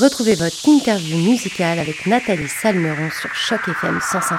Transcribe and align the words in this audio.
Retrouvez 0.00 0.34
votre 0.34 0.68
interview 0.68 1.16
musicale 1.18 1.78
avec 1.78 2.06
Nathalie 2.06 2.48
Salmeron 2.48 3.10
sur 3.10 3.32
Choc 3.32 3.60
FM 3.68 3.98
105.1. 3.98 4.38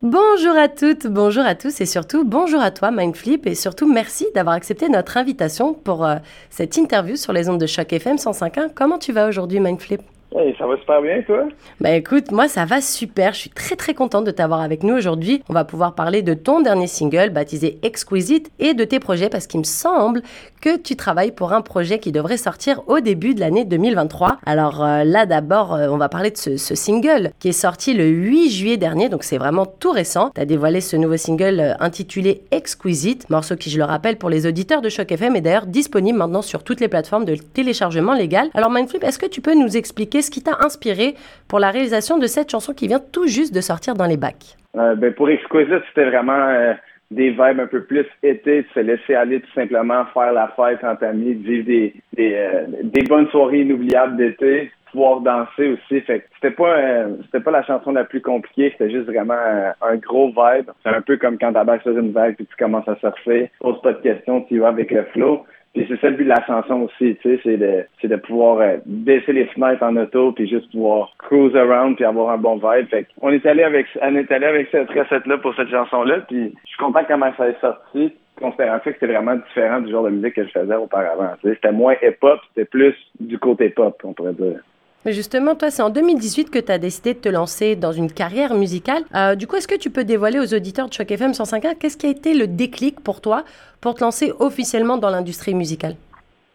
Bonjour 0.00 0.56
à 0.56 0.68
toutes, 0.68 1.08
bonjour 1.08 1.44
à 1.44 1.54
tous 1.54 1.78
et 1.82 1.86
surtout 1.86 2.24
bonjour 2.24 2.62
à 2.62 2.70
toi 2.70 2.90
Mindflip 2.90 3.46
et 3.46 3.54
surtout 3.54 3.86
merci 3.86 4.26
d'avoir 4.34 4.54
accepté 4.54 4.88
notre 4.88 5.18
invitation 5.18 5.74
pour 5.74 6.06
euh, 6.06 6.16
cette 6.48 6.78
interview 6.78 7.16
sur 7.16 7.34
les 7.34 7.50
ondes 7.50 7.60
de 7.60 7.66
Choc 7.66 7.92
FM 7.92 8.16
105.1. 8.16 8.70
Comment 8.74 8.96
tu 8.96 9.12
vas 9.12 9.28
aujourd'hui 9.28 9.60
Mindflip? 9.60 10.00
Ça 10.32 10.66
va 10.66 10.76
super 10.76 11.02
bien, 11.02 11.22
toi? 11.22 11.48
Bah 11.80 11.90
écoute, 11.90 12.30
moi 12.30 12.46
ça 12.46 12.64
va 12.64 12.80
super. 12.80 13.32
Je 13.32 13.40
suis 13.40 13.50
très 13.50 13.74
très 13.74 13.94
contente 13.94 14.24
de 14.24 14.30
t'avoir 14.30 14.60
avec 14.60 14.82
nous 14.82 14.94
aujourd'hui. 14.94 15.42
On 15.48 15.52
va 15.52 15.64
pouvoir 15.64 15.94
parler 15.94 16.22
de 16.22 16.34
ton 16.34 16.60
dernier 16.60 16.86
single 16.86 17.30
baptisé 17.30 17.78
Exquisite 17.82 18.50
et 18.58 18.74
de 18.74 18.84
tes 18.84 19.00
projets 19.00 19.28
parce 19.28 19.46
qu'il 19.46 19.60
me 19.60 19.64
semble 19.64 20.22
que 20.60 20.76
tu 20.76 20.94
travailles 20.94 21.32
pour 21.32 21.52
un 21.52 21.62
projet 21.62 21.98
qui 21.98 22.12
devrait 22.12 22.36
sortir 22.36 22.82
au 22.86 23.00
début 23.00 23.34
de 23.34 23.40
l'année 23.40 23.64
2023. 23.64 24.38
Alors 24.46 24.84
euh, 24.84 25.04
là 25.04 25.26
d'abord, 25.26 25.74
euh, 25.74 25.88
on 25.88 25.96
va 25.96 26.08
parler 26.08 26.30
de 26.30 26.36
ce, 26.36 26.56
single 26.56 27.32
qui 27.38 27.48
est 27.48 27.52
sorti 27.52 27.94
le 27.94 28.06
8 28.06 28.50
juillet 28.50 28.76
dernier, 28.76 29.08
donc 29.08 29.24
c'est 29.24 29.38
vraiment 29.38 29.66
tout 29.66 29.90
récent. 29.90 30.30
Tu 30.34 30.40
as 30.40 30.44
dévoilé 30.44 30.80
ce 30.80 30.96
nouveau 30.96 31.16
single 31.16 31.60
euh, 31.60 31.74
intitulé 31.80 32.42
Exquisite, 32.50 33.28
morceau 33.30 33.56
qui, 33.56 33.70
je 33.70 33.78
le 33.78 33.84
rappelle, 33.84 34.16
pour 34.16 34.30
les 34.30 34.46
auditeurs 34.46 34.82
de 34.82 34.88
Choc 34.88 35.10
FM 35.10 35.36
est 35.36 35.40
d'ailleurs 35.40 35.66
disponible 35.66 36.18
maintenant 36.18 36.42
sur 36.42 36.62
toutes 36.62 36.80
les 36.80 36.88
plateformes 36.88 37.24
de 37.24 37.34
téléchargement 37.34 38.14
légal. 38.14 38.48
Alors 38.54 38.70
Mindflip, 38.70 39.02
est-ce 39.02 39.18
que 39.18 39.26
tu 39.26 39.40
peux 39.40 39.54
nous 39.54 39.76
expliquer 39.76 40.19
ce 40.22 40.30
qui 40.30 40.42
t'a 40.42 40.56
inspiré 40.60 41.14
pour 41.48 41.58
la 41.58 41.70
réalisation 41.70 42.18
de 42.18 42.26
cette 42.26 42.50
chanson 42.50 42.72
qui 42.72 42.88
vient 42.88 43.00
tout 43.00 43.26
juste 43.26 43.54
de 43.54 43.60
sortir 43.60 43.94
dans 43.94 44.06
les 44.06 44.16
bacs? 44.16 44.56
Euh, 44.76 44.94
ben 44.94 45.12
pour 45.12 45.28
Exquisite, 45.28 45.82
c'était 45.88 46.08
vraiment 46.08 46.48
euh, 46.48 46.74
des 47.10 47.30
vibes 47.30 47.60
un 47.60 47.66
peu 47.66 47.82
plus 47.82 48.06
été, 48.22 48.62
de 48.62 48.66
se 48.72 48.80
laisser 48.80 49.14
aller 49.14 49.40
tout 49.40 49.52
simplement, 49.52 50.04
faire 50.14 50.32
la 50.32 50.48
fête 50.56 50.84
entre 50.84 51.04
amis, 51.04 51.34
vivre 51.34 51.66
des, 51.66 51.94
euh, 52.18 52.66
des 52.82 53.02
bonnes 53.02 53.28
soirées 53.28 53.62
inoubliables 53.62 54.16
d'été, 54.16 54.70
pouvoir 54.92 55.20
danser 55.20 55.72
aussi. 55.72 56.00
Fait 56.02 56.24
c'était 56.34 56.54
pas 56.54 56.76
c'était 57.24 57.40
pas 57.40 57.50
la 57.50 57.64
chanson 57.64 57.92
la 57.92 58.04
plus 58.04 58.20
compliquée, 58.20 58.70
c'était 58.72 58.90
juste 58.90 59.06
vraiment 59.06 59.34
un 59.34 59.96
gros 59.96 60.28
vibe. 60.28 60.70
C'est 60.84 60.94
un 60.94 61.00
peu 61.00 61.16
comme 61.16 61.38
quand 61.38 61.52
t'abaisses 61.52 61.82
sur 61.82 61.96
une 61.98 62.12
vague 62.12 62.36
puis 62.36 62.46
tu 62.46 62.56
commences 62.56 62.88
à 62.88 62.96
surfer, 62.96 63.50
pose 63.60 63.80
pas 63.82 63.92
de 63.92 64.02
questions, 64.02 64.42
tu 64.42 64.60
vas 64.60 64.68
avec 64.68 64.90
le 64.92 65.04
flow. 65.12 65.44
Puis 65.74 65.86
c'est 65.88 66.00
ça 66.00 66.10
le 66.10 66.16
but 66.16 66.24
de 66.24 66.30
la 66.30 66.44
chanson 66.46 66.82
aussi, 66.82 67.16
tu 67.22 67.36
sais, 67.36 67.40
c'est 67.44 67.56
de, 67.56 67.84
c'est 68.00 68.08
de 68.08 68.16
pouvoir 68.16 68.58
euh, 68.58 68.78
baisser 68.86 69.32
les 69.32 69.46
fenêtres 69.46 69.84
en 69.84 69.96
auto 69.96 70.32
puis 70.32 70.48
juste 70.48 70.70
pouvoir 70.72 71.12
cruise 71.18 71.54
around 71.54 71.94
puis 71.94 72.04
avoir 72.04 72.30
un 72.30 72.38
bon 72.38 72.56
vibe. 72.56 72.88
Fait 72.88 73.06
on 73.20 73.30
est 73.30 73.46
allé 73.46 73.62
avec, 73.62 73.86
on 74.02 74.16
est 74.16 74.30
allé 74.32 74.46
avec 74.46 74.68
cette 74.72 74.90
recette-là 74.90 75.38
pour 75.38 75.54
cette 75.54 75.70
chanson-là 75.70 76.20
puis 76.28 76.52
je 76.64 76.68
suis 76.68 76.78
content 76.78 77.04
comment 77.06 77.32
ça 77.36 77.48
est 77.48 77.60
sorti 77.60 78.12
considérant 78.40 78.78
que 78.78 78.92
c'était 78.92 79.06
vraiment 79.06 79.36
différent 79.36 79.80
du 79.80 79.90
genre 79.90 80.04
de 80.04 80.10
musique 80.10 80.34
que 80.34 80.44
je 80.44 80.50
faisais 80.50 80.74
auparavant. 80.74 81.32
C'était 81.42 81.72
moins 81.72 81.94
hip-hop, 82.02 82.40
c'était 82.48 82.64
plus 82.64 82.94
du 83.20 83.38
côté 83.38 83.68
pop, 83.68 84.00
on 84.02 84.12
pourrait 84.12 84.32
dire. 84.32 84.60
Mais 85.06 85.12
justement, 85.12 85.54
toi, 85.54 85.70
c'est 85.70 85.82
en 85.82 85.88
2018 85.88 86.50
que 86.50 86.58
tu 86.58 86.70
as 86.70 86.78
décidé 86.78 87.14
de 87.14 87.18
te 87.18 87.28
lancer 87.28 87.74
dans 87.74 87.92
une 87.92 88.12
carrière 88.12 88.54
musicale. 88.54 89.02
Euh, 89.14 89.34
du 89.34 89.46
coup, 89.46 89.56
est-ce 89.56 89.68
que 89.68 89.78
tu 89.78 89.88
peux 89.88 90.04
dévoiler 90.04 90.38
aux 90.38 90.54
auditeurs 90.54 90.88
de 90.88 90.92
Choc 90.92 91.10
FM 91.10 91.32
105.1 91.32 91.76
qu'est-ce 91.78 91.96
qui 91.96 92.06
a 92.06 92.10
été 92.10 92.34
le 92.34 92.46
déclic 92.46 93.00
pour 93.00 93.20
toi 93.22 93.44
pour 93.80 93.94
te 93.94 94.04
lancer 94.04 94.32
officiellement 94.38 94.98
dans 94.98 95.08
l'industrie 95.08 95.54
musicale? 95.54 95.94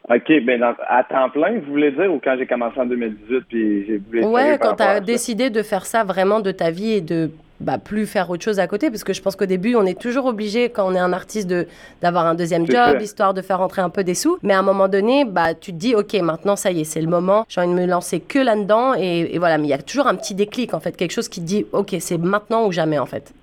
OK, 0.07 0.31
ben 0.45 0.61
à 0.88 1.03
temps 1.03 1.31
plein, 1.31 1.59
vous 1.59 1.71
voulez 1.71 1.91
dire, 1.91 2.13
ou 2.13 2.21
quand 2.23 2.35
j'ai 2.38 2.45
commencé 2.45 2.79
en 2.79 2.85
2018 2.85 3.43
puis 3.49 3.85
j'ai 3.88 3.97
voulu 3.97 4.23
Ouais, 4.25 4.59
quand 4.61 4.75
tu 4.75 4.83
as 4.83 4.99
décidé 4.99 5.49
de 5.49 5.63
faire 5.63 5.88
ça 5.88 6.03
vraiment 6.03 6.41
de 6.41 6.51
ta 6.51 6.69
vie 6.69 6.91
et 6.91 7.01
de 7.01 7.31
bah, 7.59 7.78
plus 7.78 8.06
faire 8.06 8.30
autre 8.30 8.44
chose 8.44 8.59
à 8.59 8.67
côté, 8.67 8.89
parce 8.89 9.03
que 9.03 9.14
je 9.14 9.22
pense 9.22 9.36
qu'au 9.36 9.45
début, 9.45 9.75
on 9.75 9.86
est 9.86 10.00
toujours 10.00 10.25
obligé, 10.25 10.70
quand 10.70 10.88
on 10.88 10.96
est 10.96 11.00
un 11.00 11.13
artiste, 11.13 11.47
de, 11.47 11.68
d'avoir 12.02 12.25
un 12.25 12.35
deuxième 12.35 12.66
job, 12.66 13.02
histoire 13.02 13.34
de 13.34 13.41
faire 13.41 13.59
rentrer 13.59 13.81
un 13.81 13.90
peu 13.90 14.03
des 14.03 14.13
sous. 14.13 14.38
Mais 14.44 14.53
à 14.53 14.59
un 14.59 14.63
moment 14.63 14.88
donné, 14.88 15.25
bah, 15.25 15.53
tu 15.53 15.72
te 15.72 15.78
dis, 15.78 15.96
OK, 15.96 16.13
maintenant, 16.16 16.56
ça 16.56 16.72
y 16.72 16.81
est, 16.81 16.84
c'est 16.84 17.02
le 17.02 17.07
moment, 17.07 17.46
j'ai 17.47 17.62
envie 17.62 17.74
de 17.74 17.79
me 17.79 17.85
lancer 17.85 18.19
que 18.19 18.40
là-dedans. 18.40 18.94
Et, 18.96 19.38
voilà, 19.38 19.57
mais 19.57 19.68
il 19.68 19.69
y 19.72 19.74
a 19.74 19.78
toujours 19.78 20.07
un 20.07 20.16
petit 20.16 20.35
déclic, 20.35 20.74
en 20.74 20.79
fait, 20.79 20.97
quelque 20.97 21.13
chose 21.13 21.29
qui 21.29 21.41
te 21.41 21.46
dit, 21.46 21.66
OK, 21.72 21.96
c'est 22.00 22.18
maintenant 22.18 22.66
ou 22.66 22.72
jamais, 22.72 23.00
en 23.00 23.06
fait. 23.06 23.34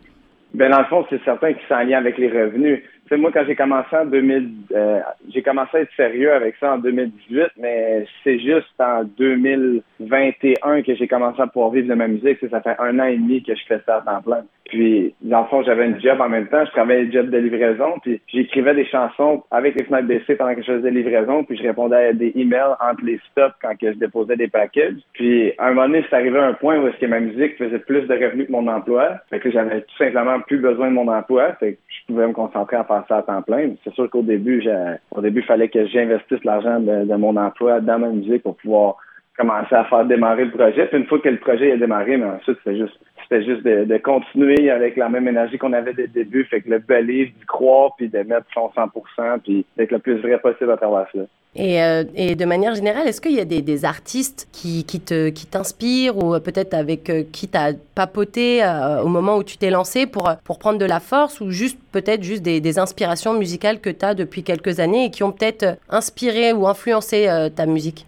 Ben, 0.54 0.70
dans 0.70 0.80
le 0.80 0.84
fond, 0.86 1.06
c'est 1.08 1.22
certain 1.24 1.54
que 1.54 1.60
c'est 1.66 1.74
en 1.74 1.82
lien 1.82 1.98
avec 1.98 2.18
les 2.18 2.28
revenus 2.28 2.82
moi, 3.16 3.30
quand 3.32 3.44
j'ai 3.46 3.56
commencé 3.56 3.94
en 3.96 4.06
2000, 4.06 4.50
euh, 4.74 5.00
j'ai 5.28 5.42
commencé 5.42 5.76
à 5.76 5.80
être 5.80 5.94
sérieux 5.96 6.32
avec 6.32 6.56
ça 6.60 6.74
en 6.74 6.78
2018, 6.78 7.52
mais 7.58 8.06
c'est 8.24 8.38
juste 8.38 8.72
en 8.78 9.04
2021 9.04 10.82
que 10.82 10.94
j'ai 10.94 11.08
commencé 11.08 11.40
à 11.40 11.46
pouvoir 11.46 11.72
vivre 11.72 11.88
de 11.88 11.94
ma 11.94 12.08
musique. 12.08 12.38
Ça 12.50 12.60
fait 12.60 12.76
un 12.78 12.98
an 12.98 13.04
et 13.04 13.16
demi 13.16 13.42
que 13.42 13.54
je 13.54 13.64
fais 13.66 13.80
ça 13.86 14.02
temps 14.04 14.22
plein. 14.22 14.44
Puis, 14.66 15.14
dans 15.20 15.40
le 15.42 15.46
fond, 15.46 15.62
j'avais 15.62 15.86
une 15.86 16.00
job 16.00 16.20
en 16.20 16.28
même 16.28 16.46
temps. 16.46 16.64
Je 16.64 16.70
travaillais 16.70 17.04
le 17.04 17.12
job 17.12 17.30
de 17.30 17.38
livraison, 17.38 17.98
puis 18.02 18.20
j'écrivais 18.28 18.74
des 18.74 18.86
chansons 18.86 19.42
avec 19.50 19.74
les 19.74 19.84
fenêtres 19.84 20.06
baissées 20.06 20.36
pendant 20.36 20.54
que 20.54 20.62
je 20.62 20.72
faisais 20.72 20.90
des 20.90 21.02
livraisons, 21.02 21.44
puis 21.44 21.56
je 21.56 21.62
répondais 21.62 22.08
à 22.08 22.12
des 22.12 22.32
emails 22.36 22.76
entre 22.80 23.04
les 23.04 23.20
stops 23.30 23.54
quand 23.60 23.76
que 23.78 23.92
je 23.92 23.98
déposais 23.98 24.36
des 24.36 24.48
packages. 24.48 24.94
Puis, 25.12 25.52
à 25.58 25.66
un 25.66 25.74
moment 25.74 25.88
donné, 25.88 26.04
c'est 26.08 26.16
arrivé 26.16 26.38
à 26.38 26.46
un 26.46 26.54
point 26.54 26.78
où 26.78 26.86
est-ce 26.86 26.98
que 26.98 27.06
ma 27.06 27.20
musique 27.20 27.58
faisait 27.58 27.78
plus 27.80 28.02
de 28.02 28.14
revenus 28.14 28.46
que 28.46 28.52
mon 28.52 28.66
emploi. 28.68 29.16
Fait 29.30 29.40
que 29.40 29.50
j'avais 29.50 29.80
tout 29.80 29.96
simplement 29.98 30.40
plus 30.40 30.58
besoin 30.58 30.88
de 30.88 30.94
mon 30.94 31.08
emploi. 31.08 31.52
Fait 31.54 31.74
que 31.74 31.78
je 31.88 32.06
pouvais 32.06 32.26
me 32.26 32.32
concentrer 32.32 32.76
à 32.76 32.84
faire 32.84 33.04
ça 33.08 33.18
à 33.18 33.22
temps 33.22 33.42
plein. 33.42 33.70
C'est 33.84 33.92
sûr 33.94 34.08
qu'au 34.08 34.22
début, 34.22 34.62
au 35.10 35.20
début, 35.20 35.40
il 35.40 35.46
fallait 35.46 35.68
que 35.68 35.86
j'investisse 35.86 36.44
l'argent 36.44 36.80
de, 36.80 37.04
de 37.04 37.14
mon 37.16 37.36
emploi 37.36 37.80
dans 37.80 37.98
ma 37.98 38.08
musique 38.08 38.42
pour 38.42 38.56
pouvoir 38.56 38.96
commencer 39.36 39.74
à 39.74 39.84
faire 39.84 40.04
démarrer 40.04 40.44
le 40.44 40.50
projet. 40.50 40.86
Puis 40.86 40.98
une 40.98 41.06
fois 41.06 41.18
que 41.18 41.28
le 41.28 41.38
projet 41.38 41.72
a 41.72 41.76
démarré, 41.76 42.16
mais 42.16 42.26
ensuite, 42.26 42.58
c'était 42.58 42.78
juste 42.78 42.98
c'était 43.22 43.44
juste 43.44 43.62
de, 43.62 43.98
continuer 43.98 44.70
avec 44.70 44.96
la 44.96 45.08
même 45.08 45.28
énergie 45.28 45.58
qu'on 45.58 45.72
avait 45.72 45.92
dès 45.92 46.02
le 46.02 46.08
début. 46.08 46.44
Fait 46.44 46.60
que 46.60 46.70
le 46.70 46.78
believe, 46.78 47.32
d'y 47.38 47.46
croire, 47.46 47.94
puis 47.96 48.08
de 48.08 48.18
mettre 48.18 48.46
son 48.54 48.70
100%, 48.76 49.40
puis 49.40 49.64
d'être 49.76 49.92
le 49.92 49.98
plus 49.98 50.18
vrai 50.20 50.38
possible 50.38 50.70
à 50.70 50.76
travers 50.76 51.06
ça. 51.14 51.20
Et, 51.54 51.82
euh, 51.82 52.04
et 52.14 52.34
de 52.34 52.44
manière 52.46 52.74
générale, 52.74 53.06
est-ce 53.06 53.20
qu'il 53.20 53.32
y 53.32 53.40
a 53.40 53.44
des, 53.44 53.84
artistes 53.84 54.48
qui, 54.52 54.84
qui, 54.84 55.00
te, 55.00 55.28
qui 55.28 55.46
t'inspirent 55.46 56.16
ou 56.16 56.38
peut-être 56.40 56.72
avec 56.72 57.10
euh, 57.10 57.24
qui 57.30 57.48
t'as 57.48 57.72
papoté 57.94 58.64
euh, 58.64 59.02
au 59.02 59.08
moment 59.08 59.36
où 59.36 59.44
tu 59.44 59.58
t'es 59.58 59.70
lancé 59.70 60.06
pour, 60.06 60.30
pour 60.44 60.58
prendre 60.58 60.78
de 60.78 60.84
la 60.86 61.00
force 61.00 61.40
ou 61.40 61.50
juste 61.50 61.78
peut-être 61.90 62.22
juste 62.22 62.42
des, 62.42 62.60
des 62.60 62.78
inspirations 62.78 63.34
musicales 63.34 63.80
que 63.80 63.90
tu 63.90 64.04
as 64.04 64.14
depuis 64.14 64.42
quelques 64.44 64.80
années 64.80 65.06
et 65.06 65.10
qui 65.10 65.24
ont 65.24 65.32
peut-être 65.32 65.76
inspiré 65.90 66.52
ou 66.52 66.66
influencé 66.66 67.28
ta 67.54 67.66
musique? 67.66 68.06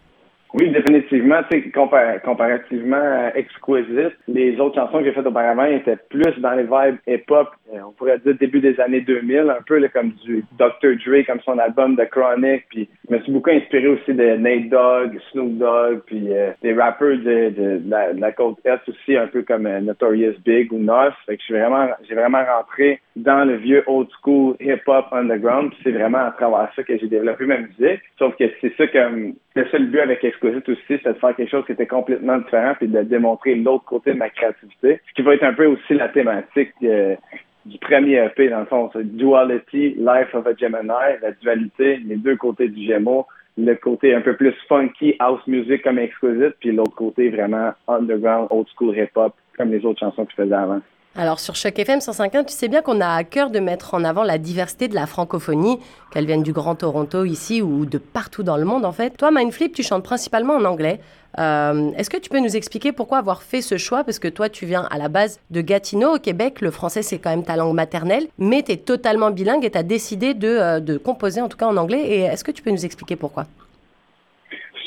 Oui, 0.55 0.71
définitivement. 0.71 1.41
Tu 1.51 1.73
comparativement 1.73 2.97
à 2.97 3.37
Exquisite, 3.37 4.13
les 4.29 4.61
autres 4.61 4.77
chansons 4.77 4.99
que 4.99 5.07
j'ai 5.07 5.13
faites 5.13 5.27
auparavant 5.27 5.65
étaient 5.65 5.99
plus 6.09 6.39
dans 6.39 6.53
les 6.53 6.63
vibes 6.63 6.99
hip-hop, 7.09 7.49
euh, 7.75 7.79
on 7.89 7.91
pourrait 7.91 8.21
dire 8.21 8.37
début 8.39 8.61
des 8.61 8.79
années 8.79 9.01
2000, 9.01 9.51
un 9.51 9.63
peu 9.67 9.85
comme 9.93 10.13
du 10.25 10.45
Dr. 10.57 10.95
Dre, 11.05 11.27
comme 11.27 11.41
son 11.41 11.59
album 11.59 11.97
The 11.97 12.09
Chronic. 12.09 12.67
Puis 12.69 12.89
je 13.09 13.15
me 13.17 13.21
suis 13.23 13.33
beaucoup 13.33 13.51
inspiré 13.51 13.89
aussi 13.89 14.15
de 14.15 14.37
Nate 14.37 14.69
Dogg, 14.69 15.19
Snoop 15.33 15.59
Dogg, 15.59 16.03
puis 16.07 16.29
euh, 16.31 16.53
des 16.63 16.73
rappers 16.73 17.19
de, 17.19 17.51
de, 17.51 18.21
la, 18.21 18.31
côte 18.31 18.59
Est 18.65 18.89
aussi, 18.89 19.17
un 19.17 19.27
peu 19.27 19.43
comme 19.43 19.67
euh, 19.67 19.81
Notorious 19.81 20.35
Big 20.45 20.73
ou 20.73 20.79
Nos. 20.79 21.11
Fait 21.27 21.37
que 21.37 21.43
suis 21.43 21.55
vraiment, 21.55 21.89
j'ai 22.09 22.15
vraiment 22.15 22.45
rentré 22.45 23.01
dans 23.17 23.45
le 23.45 23.57
vieux 23.57 23.83
old 23.89 24.09
school 24.21 24.55
hip-hop 24.61 25.07
underground. 25.11 25.73
C'est 25.83 25.91
vraiment 25.91 26.27
à 26.27 26.31
travers 26.31 26.71
ça 26.77 26.85
que 26.85 26.97
j'ai 26.97 27.09
développé 27.09 27.45
ma 27.45 27.59
musique. 27.59 28.03
Sauf 28.21 28.37
que 28.37 28.45
c'est 28.61 28.77
ça 28.77 28.87
que 28.87 29.33
le 29.57 29.67
seul 29.71 29.87
but 29.87 30.01
avec 30.01 30.23
Exquisite 30.23 30.44
aussi, 30.49 30.83
c'est 30.89 31.05
de 31.05 31.13
faire 31.15 31.35
quelque 31.37 31.51
chose 31.51 31.65
qui 31.67 31.73
était 31.73 31.87
complètement 31.87 32.39
différent 32.39 32.75
puis 32.79 32.89
de 32.89 33.03
démontrer 33.03 33.55
l'autre 33.55 33.85
côté 33.85 34.13
de 34.13 34.19
ma 34.19 34.31
créativité. 34.31 35.01
Ce 35.09 35.15
qui 35.15 35.23
va 35.23 35.35
être 35.35 35.43
un 35.45 35.55
peu 35.55 35.67
aussi 35.67 35.95
la 35.95 36.09
thématique 36.09 36.73
euh, 36.83 37.17
du 37.67 37.79
premier 37.79 38.25
EP, 38.25 38.49
dans 38.49 38.61
le 38.61 38.67
fond. 38.67 38.91
C'est 38.93 39.17
Duality, 39.17 39.97
Life 39.99 40.35
of 40.35 40.47
a 40.47 40.55
Gemini, 40.55 41.19
la 41.23 41.33
dualité, 41.33 41.99
les 42.05 42.17
deux 42.17 42.37
côtés 42.37 42.69
du 42.69 42.85
Gémeaux. 42.85 43.27
Le 43.57 43.75
côté 43.75 44.13
un 44.13 44.21
peu 44.21 44.35
plus 44.35 44.53
funky, 44.69 45.15
house 45.21 45.47
music 45.47 45.83
comme 45.85 46.01
Exquisite, 46.01 46.57
puis 46.59 46.73
l'autre 46.73 46.97
côté 46.97 47.31
vraiment 47.31 47.73
underground, 47.87 48.49
old 48.51 48.67
school 48.75 48.97
hip-hop, 48.99 49.33
comme 49.57 49.71
les 49.71 49.85
autres 49.85 50.01
chansons 50.01 50.25
que 50.25 50.33
je 50.33 50.43
faisais 50.43 50.55
avant. 50.55 50.81
Alors 51.17 51.39
sur 51.39 51.55
Choc 51.55 51.79
FM 51.79 52.01
105.1, 52.01 52.45
tu 52.45 52.53
sais 52.53 52.67
bien 52.67 52.83
qu'on 52.83 53.01
a 53.01 53.07
à 53.07 53.23
cœur 53.23 53.51
de 53.51 53.61
mettre 53.61 53.95
en 53.95 54.03
avant 54.03 54.25
la 54.25 54.37
diversité 54.37 54.89
de 54.89 54.97
la 54.97 55.07
francophonie, 55.07 55.79
qu'elle 56.11 56.27
vienne 56.27 56.43
du 56.43 56.53
Grand 56.53 56.75
Toronto 56.75 57.25
ici 57.25 57.63
ou 57.63 57.87
de 57.87 57.99
partout 57.99 58.43
dans 58.43 58.57
le 58.57 58.65
monde 58.65 58.85
en 58.85 58.91
fait. 58.91 59.11
Toi, 59.17 59.31
Mindflip, 59.31 59.73
tu 59.73 59.85
chantes 59.85 60.03
principalement 60.03 60.55
en 60.55 60.65
anglais. 60.65 61.01
Euh, 61.39 61.93
est-ce 61.97 62.11
que 62.11 62.17
tu 62.17 62.31
peux 62.31 62.41
nous 62.41 62.57
expliquer 62.57 62.91
pourquoi 62.91 63.19
avoir 63.19 63.45
fait 63.45 63.63
ce 63.63 63.79
choix? 63.79 64.03
Parce 64.03 64.19
que 64.19 64.27
toi, 64.27 64.49
tu 64.49 64.67
viens 64.67 64.89
à 64.91 64.99
la 64.99 65.09
base 65.09 65.39
de 65.51 65.61
Gatineau, 65.61 66.17
au 66.17 66.19
Québec. 66.19 66.61
Le 66.61 66.73
français, 66.73 67.03
c'est 67.03 67.19
quand 67.19 67.31
même 67.31 67.45
ta 67.45 67.55
langue 67.55 67.75
maternelle, 67.75 68.27
mais 68.39 68.65
tu 68.65 68.73
es 68.73 68.77
totalement 68.77 69.31
bilingue 69.31 69.65
et 69.65 69.71
tu 69.71 69.79
as 69.79 69.85
décidé 69.85 70.35
de, 70.35 70.49
euh, 70.49 70.81
de 70.81 70.97
composer 70.97 71.41
en 71.41 71.49
tout 71.49 71.57
cas 71.57 71.67
en 71.67 71.77
anglais. 71.77 72.03
Et 72.09 72.21
est-ce 72.23 72.43
que 72.43 72.51
tu 72.51 72.61
peux 72.61 72.71
nous 72.73 72.85
expliquer 72.85 73.15
pourquoi? 73.15 73.47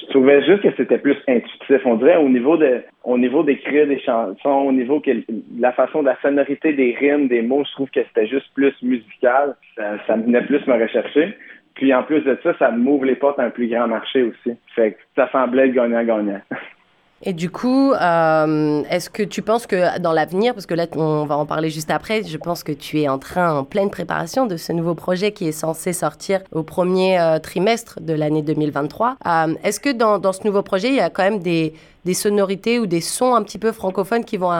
Je 0.08 0.14
trouvais 0.14 0.44
juste 0.46 0.62
que 0.62 0.70
c'était 0.78 0.98
plus 0.98 1.18
intuitif. 1.28 1.86
On 1.86 1.96
dirait 1.96 2.16
au 2.16 2.30
niveau 2.30 2.56
de, 2.56 2.82
au 3.04 3.18
niveau 3.18 3.44
d'écrire 3.44 3.88
des 3.88 4.00
chansons, 4.00 4.66
au 4.68 4.72
niveau 4.72 5.02
que 5.02 5.12
la 5.60 5.74
façon 5.74 6.02
de 6.02 6.08
la 6.08 6.18
sonorité 6.22 6.74
des 6.74 6.96
rimes, 6.98 7.28
des 7.28 7.42
mots, 7.42 7.64
je 7.66 7.72
trouve 7.74 7.90
que 7.90 8.02
c'était 8.04 8.28
juste 8.28 8.48
plus 8.54 8.74
musical. 8.82 9.56
Ça, 9.76 9.98
ça 10.08 10.16
venait 10.16 10.44
plus 10.44 10.66
me 10.66 10.82
rechercher. 10.82 11.38
Puis 11.76 11.94
en 11.94 12.04
plus 12.04 12.22
de 12.22 12.38
ça, 12.42 12.56
ça 12.58 12.72
m'ouvre 12.72 13.06
les 13.06 13.16
portes 13.16 13.38
à 13.38 13.44
un 13.44 13.50
plus 13.50 13.68
grand 13.68 13.88
marché 13.88 14.24
aussi. 14.24 14.58
Fait 14.76 14.94
que 14.94 14.98
ça 15.16 15.30
semblait 15.32 15.70
gagnant-gagnant. 15.70 16.42
Et 17.24 17.34
du 17.34 17.50
coup, 17.50 17.94
euh, 17.94 18.84
est-ce 18.92 19.10
que 19.10 19.24
tu 19.24 19.42
penses 19.42 19.66
que 19.66 19.98
dans 20.00 20.14
l'avenir, 20.14 20.54
parce 20.54 20.68
que 20.68 20.76
là, 20.76 20.86
on 20.96 21.26
va 21.26 21.36
en 21.36 21.48
parler 21.48 21.72
juste 21.72 21.90
après, 21.90 22.24
je 22.24 22.38
pense 22.38 22.64
que 22.64 22.72
tu 22.72 23.02
es 23.02 23.10
en 23.10 23.18
train, 23.18 23.58
en 23.58 23.64
pleine 23.64 23.90
préparation 23.90 24.46
de 24.46 24.56
ce 24.56 24.72
nouveau 24.72 24.94
projet 24.94 25.32
qui 25.32 25.48
est 25.48 25.52
censé 25.52 25.94
sortir 25.94 26.42
au 26.52 26.62
premier 26.62 27.20
euh, 27.20 27.40
trimestre 27.40 28.00
de 28.02 28.14
l'année 28.14 28.44
2023. 28.44 29.18
Euh, 29.26 29.56
est-ce 29.64 29.80
que 29.80 29.92
dans, 29.92 30.20
dans, 30.20 30.32
ce 30.32 30.46
nouveau 30.46 30.62
projet, 30.62 30.90
il 30.90 30.96
y 30.96 31.00
a 31.00 31.10
quand 31.10 31.24
même 31.24 31.40
des, 31.40 31.74
des 32.06 32.14
sonorités 32.14 32.78
ou 32.78 32.86
des 32.86 33.02
sons 33.02 33.34
un 33.34 33.42
petit 33.42 33.58
peu 33.58 33.72
francophones 33.72 34.24
qui 34.24 34.38
vont 34.38 34.52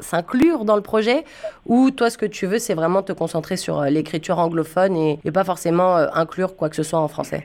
s'inclure 0.00 0.64
dans 0.64 0.76
le 0.76 0.82
projet? 0.82 1.24
Ou 1.66 1.90
toi, 1.90 2.10
ce 2.10 2.18
que 2.18 2.26
tu 2.26 2.46
veux, 2.46 2.60
c'est 2.60 2.74
vraiment 2.74 3.02
te 3.02 3.12
concentrer 3.12 3.56
sur 3.56 3.82
l'écriture 3.82 4.38
anglophone 4.38 4.96
et, 4.96 5.18
et 5.24 5.32
pas 5.32 5.44
forcément 5.44 5.96
inclure 5.96 6.54
quoi 6.54 6.68
que 6.68 6.76
ce 6.76 6.84
soit 6.84 7.00
en 7.00 7.08
français? 7.08 7.44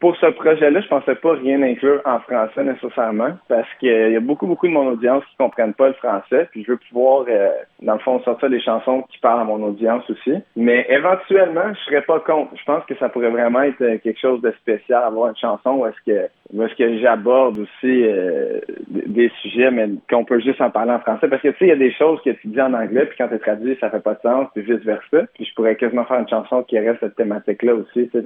Pour 0.00 0.16
ce 0.16 0.26
projet-là, 0.26 0.80
je 0.80 0.88
pensais 0.88 1.14
pas 1.14 1.34
rien 1.34 1.62
inclure 1.62 2.00
en 2.04 2.18
français 2.20 2.64
nécessairement 2.64 3.38
parce 3.48 3.68
qu'il 3.78 4.10
y 4.12 4.16
a 4.16 4.20
beaucoup, 4.20 4.46
beaucoup 4.46 4.66
de 4.66 4.72
mon 4.72 4.88
audience 4.88 5.24
qui 5.26 5.36
comprennent 5.36 5.74
pas 5.74 5.88
le 5.88 5.94
français. 5.94 6.48
Puis 6.50 6.64
je 6.64 6.72
veux 6.72 6.78
pouvoir, 6.88 7.26
euh, 7.28 7.50
dans 7.82 7.92
le 7.92 8.00
fond, 8.00 8.20
sortir 8.24 8.50
des 8.50 8.60
chansons 8.60 9.02
qui 9.02 9.18
parlent 9.18 9.40
à 9.40 9.44
mon 9.44 9.62
audience 9.62 10.02
aussi. 10.10 10.34
Mais 10.56 10.84
éventuellement, 10.88 11.72
je 11.74 11.80
serais 11.84 12.02
pas 12.02 12.18
contre. 12.20 12.52
Je 12.56 12.64
pense 12.64 12.84
que 12.86 12.96
ça 12.96 13.08
pourrait 13.08 13.30
vraiment 13.30 13.62
être 13.62 13.80
euh, 13.82 13.98
quelque 13.98 14.20
chose 14.20 14.40
de 14.40 14.50
spécial, 14.60 15.04
avoir 15.04 15.28
une 15.28 15.36
chanson 15.36 15.70
où 15.76 15.86
est-ce 15.86 16.12
que 16.12 16.28
où 16.52 16.62
est-ce 16.62 16.74
que 16.76 16.98
j'aborde 16.98 17.58
aussi 17.58 18.04
euh, 18.04 18.60
des 18.88 19.30
sujets, 19.42 19.70
mais 19.70 19.86
qu'on 20.08 20.24
peut 20.24 20.40
juste 20.40 20.60
en 20.62 20.70
parler 20.70 20.92
en 20.92 21.00
français. 21.00 21.28
Parce 21.28 21.42
que 21.42 21.48
tu 21.48 21.58
sais, 21.58 21.66
il 21.66 21.68
y 21.68 21.72
a 21.72 21.76
des 21.76 21.92
choses 21.92 22.20
que 22.24 22.30
tu 22.30 22.48
dis 22.48 22.60
en 22.60 22.72
anglais, 22.72 23.04
puis 23.04 23.18
quand 23.18 23.28
tu 23.28 23.38
traduit, 23.38 23.76
ça 23.80 23.90
fait 23.90 24.00
pas 24.00 24.14
de 24.14 24.20
sens, 24.20 24.48
puis 24.54 24.62
vice 24.62 24.82
versa. 24.84 25.26
Puis 25.34 25.44
je 25.44 25.54
pourrais 25.54 25.76
quasiment 25.76 26.06
faire 26.06 26.20
une 26.20 26.28
chanson 26.28 26.62
qui 26.62 26.78
reste 26.78 27.00
cette 27.00 27.16
thématique-là 27.16 27.74
aussi. 27.74 28.08
Tu 28.08 28.22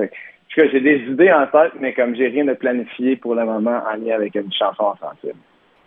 sais. 0.54 0.62
Fait 0.62 0.70
j'ai 0.70 0.81
des 0.81 1.04
idées 1.10 1.32
en 1.32 1.46
tête, 1.46 1.72
mais 1.81 1.93
comme 1.93 2.14
j'ai 2.14 2.28
rien 2.28 2.44
de 2.44 2.54
planifié 2.54 3.16
pour 3.16 3.34
le 3.34 3.44
moment 3.44 3.81
en 3.90 3.96
lien 3.96 4.14
avec 4.14 4.34
une 4.34 4.52
chanson 4.52 4.84
en 4.84 4.94
français. 4.96 5.34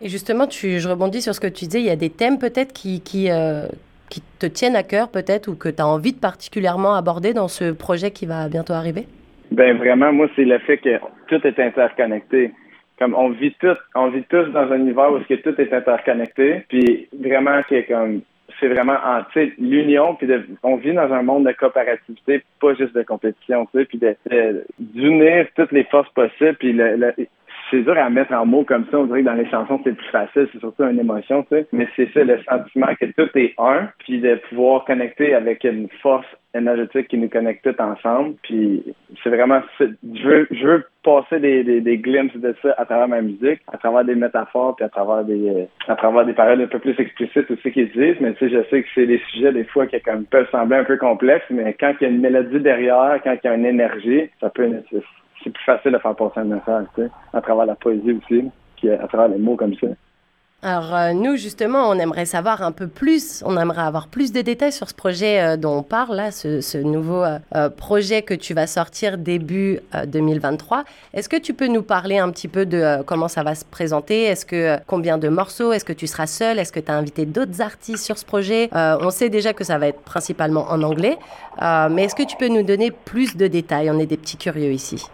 Et 0.01 0.09
justement, 0.09 0.47
tu, 0.47 0.79
je 0.79 0.89
rebondis 0.89 1.21
sur 1.21 1.33
ce 1.33 1.39
que 1.39 1.47
tu 1.47 1.65
disais, 1.65 1.79
il 1.79 1.85
y 1.85 1.89
a 1.89 1.95
des 1.95 2.09
thèmes 2.09 2.37
peut-être 2.37 2.73
qui, 2.73 3.01
qui, 3.01 3.31
euh, 3.31 3.67
qui 4.09 4.21
te 4.39 4.45
tiennent 4.45 4.75
à 4.75 4.83
cœur 4.83 5.09
peut-être 5.09 5.47
ou 5.47 5.55
que 5.55 5.69
tu 5.69 5.81
as 5.81 5.87
envie 5.87 6.13
de 6.13 6.19
particulièrement 6.19 6.95
aborder 6.95 7.33
dans 7.33 7.47
ce 7.47 7.71
projet 7.71 8.11
qui 8.11 8.25
va 8.25 8.49
bientôt 8.49 8.73
arriver? 8.73 9.07
Ben 9.51 9.77
vraiment, 9.77 10.11
moi, 10.11 10.27
c'est 10.35 10.43
le 10.43 10.59
fait 10.59 10.77
que 10.77 10.99
tout 11.27 11.45
est 11.47 11.59
interconnecté. 11.59 12.51
Comme 12.99 13.13
on 13.13 13.29
vit 13.29 13.53
tout, 13.59 13.77
on 13.93 14.09
vit 14.09 14.23
tous 14.29 14.45
dans 14.51 14.71
un 14.71 14.77
univers 14.77 15.11
où 15.11 15.19
que 15.19 15.33
tout 15.35 15.59
est 15.59 15.73
interconnecté. 15.73 16.65
Puis 16.69 17.07
vraiment 17.17 17.61
que 17.69 17.87
comme 17.87 18.21
c'est 18.59 18.67
vraiment 18.67 18.97
en 19.03 19.23
l'union 19.57 20.15
puis 20.15 20.27
on 20.63 20.77
vit 20.77 20.93
dans 20.93 21.11
un 21.13 21.21
monde 21.21 21.45
de 21.45 21.51
coopérativité 21.51 22.43
pas 22.59 22.73
juste 22.75 22.95
de 22.95 23.03
compétition 23.03 23.65
tu 23.67 23.79
sais 23.79 23.85
puis 23.85 23.99
d'unir 24.79 25.47
toutes 25.55 25.71
les 25.71 25.83
forces 25.85 26.09
possibles 26.09 26.55
puis 26.55 26.73
le, 26.73 27.13
c'est 27.71 27.81
dur 27.81 27.97
à 27.97 28.09
mettre 28.09 28.33
en 28.33 28.45
mots 28.45 28.63
comme 28.63 28.85
ça. 28.91 28.99
On 28.99 29.05
dirait 29.05 29.21
que 29.21 29.25
dans 29.25 29.33
les 29.33 29.49
chansons, 29.49 29.79
c'est 29.83 29.95
plus 29.95 30.09
facile. 30.09 30.47
C'est 30.51 30.59
surtout 30.59 30.83
une 30.83 30.99
émotion, 30.99 31.43
tu 31.43 31.49
sais. 31.49 31.67
Mais 31.71 31.87
c'est 31.95 32.11
ça, 32.13 32.23
le 32.23 32.39
sentiment 32.43 32.93
que 32.99 33.05
tout 33.05 33.29
est 33.35 33.53
un, 33.57 33.89
puis 33.99 34.19
de 34.19 34.35
pouvoir 34.49 34.85
connecter 34.85 35.33
avec 35.33 35.63
une 35.63 35.87
force 36.01 36.27
énergétique 36.53 37.09
qui 37.09 37.17
nous 37.17 37.29
connecte 37.29 37.63
tous 37.63 37.81
ensemble. 37.81 38.35
Puis 38.43 38.83
c'est 39.23 39.29
vraiment, 39.29 39.61
je 39.79 40.27
veux, 40.27 40.47
je 40.51 40.67
veux 40.67 40.85
passer 41.03 41.39
des, 41.39 41.63
des, 41.63 41.81
des 41.81 41.97
glimpses 41.97 42.35
de 42.37 42.55
ça 42.61 42.73
à 42.77 42.85
travers 42.85 43.07
ma 43.07 43.21
musique, 43.21 43.59
à 43.71 43.77
travers 43.77 44.05
des 44.05 44.15
métaphores, 44.15 44.75
puis 44.75 44.85
à 44.85 44.89
travers 44.89 45.23
des, 45.25 45.49
euh, 45.49 45.65
à 45.87 45.95
travers 45.95 46.25
des 46.25 46.33
paroles 46.33 46.61
un 46.61 46.67
peu 46.67 46.79
plus 46.79 46.97
explicites 46.99 47.49
aussi 47.51 47.71
qu'ils 47.71 47.91
disent. 47.91 48.17
Mais 48.21 48.33
tu 48.33 48.49
sais, 48.49 48.55
je 48.55 48.69
sais 48.69 48.83
que 48.83 48.89
c'est 48.95 49.05
des 49.05 49.21
sujets 49.31 49.51
des 49.51 49.65
fois 49.65 49.85
qui 49.87 49.97
peuvent 50.31 50.49
sembler 50.51 50.77
un 50.77 50.83
peu 50.83 50.97
complexes, 50.97 51.45
mais 51.49 51.75
quand 51.79 51.93
il 51.99 52.03
y 52.03 52.07
a 52.07 52.09
une 52.09 52.21
mélodie 52.21 52.59
derrière, 52.59 53.19
quand 53.23 53.35
il 53.43 53.47
y 53.47 53.49
a 53.49 53.55
une 53.55 53.65
énergie, 53.65 54.29
ça 54.39 54.49
peut 54.49 54.69
c'est 55.45 55.51
plus 55.51 55.63
facile 55.63 55.91
de 55.91 55.99
faire 55.99 56.15
passer 56.15 56.39
un 56.39 56.45
message, 56.45 56.87
tu 56.95 57.03
sais, 57.03 57.09
à 57.31 57.39
travers 57.39 57.65
la 57.65 57.75
poésie 57.75 58.11
aussi, 58.11 58.51
à 58.91 59.07
travers 59.07 59.29
les 59.29 59.37
mots 59.37 59.55
comme 59.55 59.75
ça. 59.75 59.87
Alors 60.65 60.95
euh, 60.95 61.13
nous 61.13 61.35
justement, 61.35 61.89
on 61.89 61.93
aimerait 61.99 62.25
savoir 62.25 62.63
un 62.63 62.71
peu 62.71 62.87
plus, 62.87 63.43
on 63.45 63.55
aimerait 63.55 63.83
avoir 63.83 64.07
plus 64.07 64.31
de 64.31 64.41
détails 64.41 64.71
sur 64.71 64.89
ce 64.89 64.95
projet 64.95 65.39
euh, 65.39 65.57
dont 65.57 65.77
on 65.77 65.83
parle 65.83 66.15
là, 66.15 66.31
ce, 66.31 66.77
nouveau 66.81 67.23
euh, 67.23 67.69
projet 67.69 68.23
que 68.23 68.33
tu 68.33 68.55
vas 68.55 68.65
sortir 68.65 69.19
début 69.19 69.79
2023. 70.07 70.83
Est-ce 71.13 71.29
que 71.29 71.35
tu 71.35 71.53
peux 71.53 71.67
nous 71.67 71.83
parler 71.83 72.17
un 72.17 72.31
petit 72.31 72.47
peu 72.47 72.65
de 72.65 73.03
comment 73.03 73.27
ça 73.27 73.43
va 73.43 73.53
se 73.53 73.63
présenter? 73.63 74.23
Est-ce 74.23 74.45
que 74.47 74.77
combien 74.87 75.19
de 75.19 75.27
morceaux? 75.29 75.71
Est-ce 75.71 75.85
que 75.85 75.93
tu 75.93 76.07
seras 76.07 76.25
seul? 76.25 76.57
Est-ce 76.57 76.71
que 76.71 76.79
tu 76.79 76.91
as 76.91 76.95
invité 76.95 77.27
d'autres 77.27 77.61
artistes 77.61 78.03
sur 78.03 78.17
ce 78.17 78.25
projet? 78.25 78.69
On 78.73 79.11
sait 79.11 79.29
déjà 79.29 79.53
que 79.53 79.63
ça 79.63 79.77
va 79.77 79.87
être 79.87 80.01
principalement 80.01 80.65
en 80.71 80.81
anglais, 80.81 81.17
mais 81.61 82.05
est-ce 82.05 82.15
que 82.15 82.23
tu 82.23 82.37
peux 82.37 82.47
nous 82.47 82.63
donner 82.63 82.89
plus 82.89 83.37
de 83.37 83.45
détails? 83.45 83.91
On 83.91 83.99
est 83.99 84.07
des 84.07 84.17
petits 84.17 84.37
curieux 84.37 84.71
ici. 84.71 85.05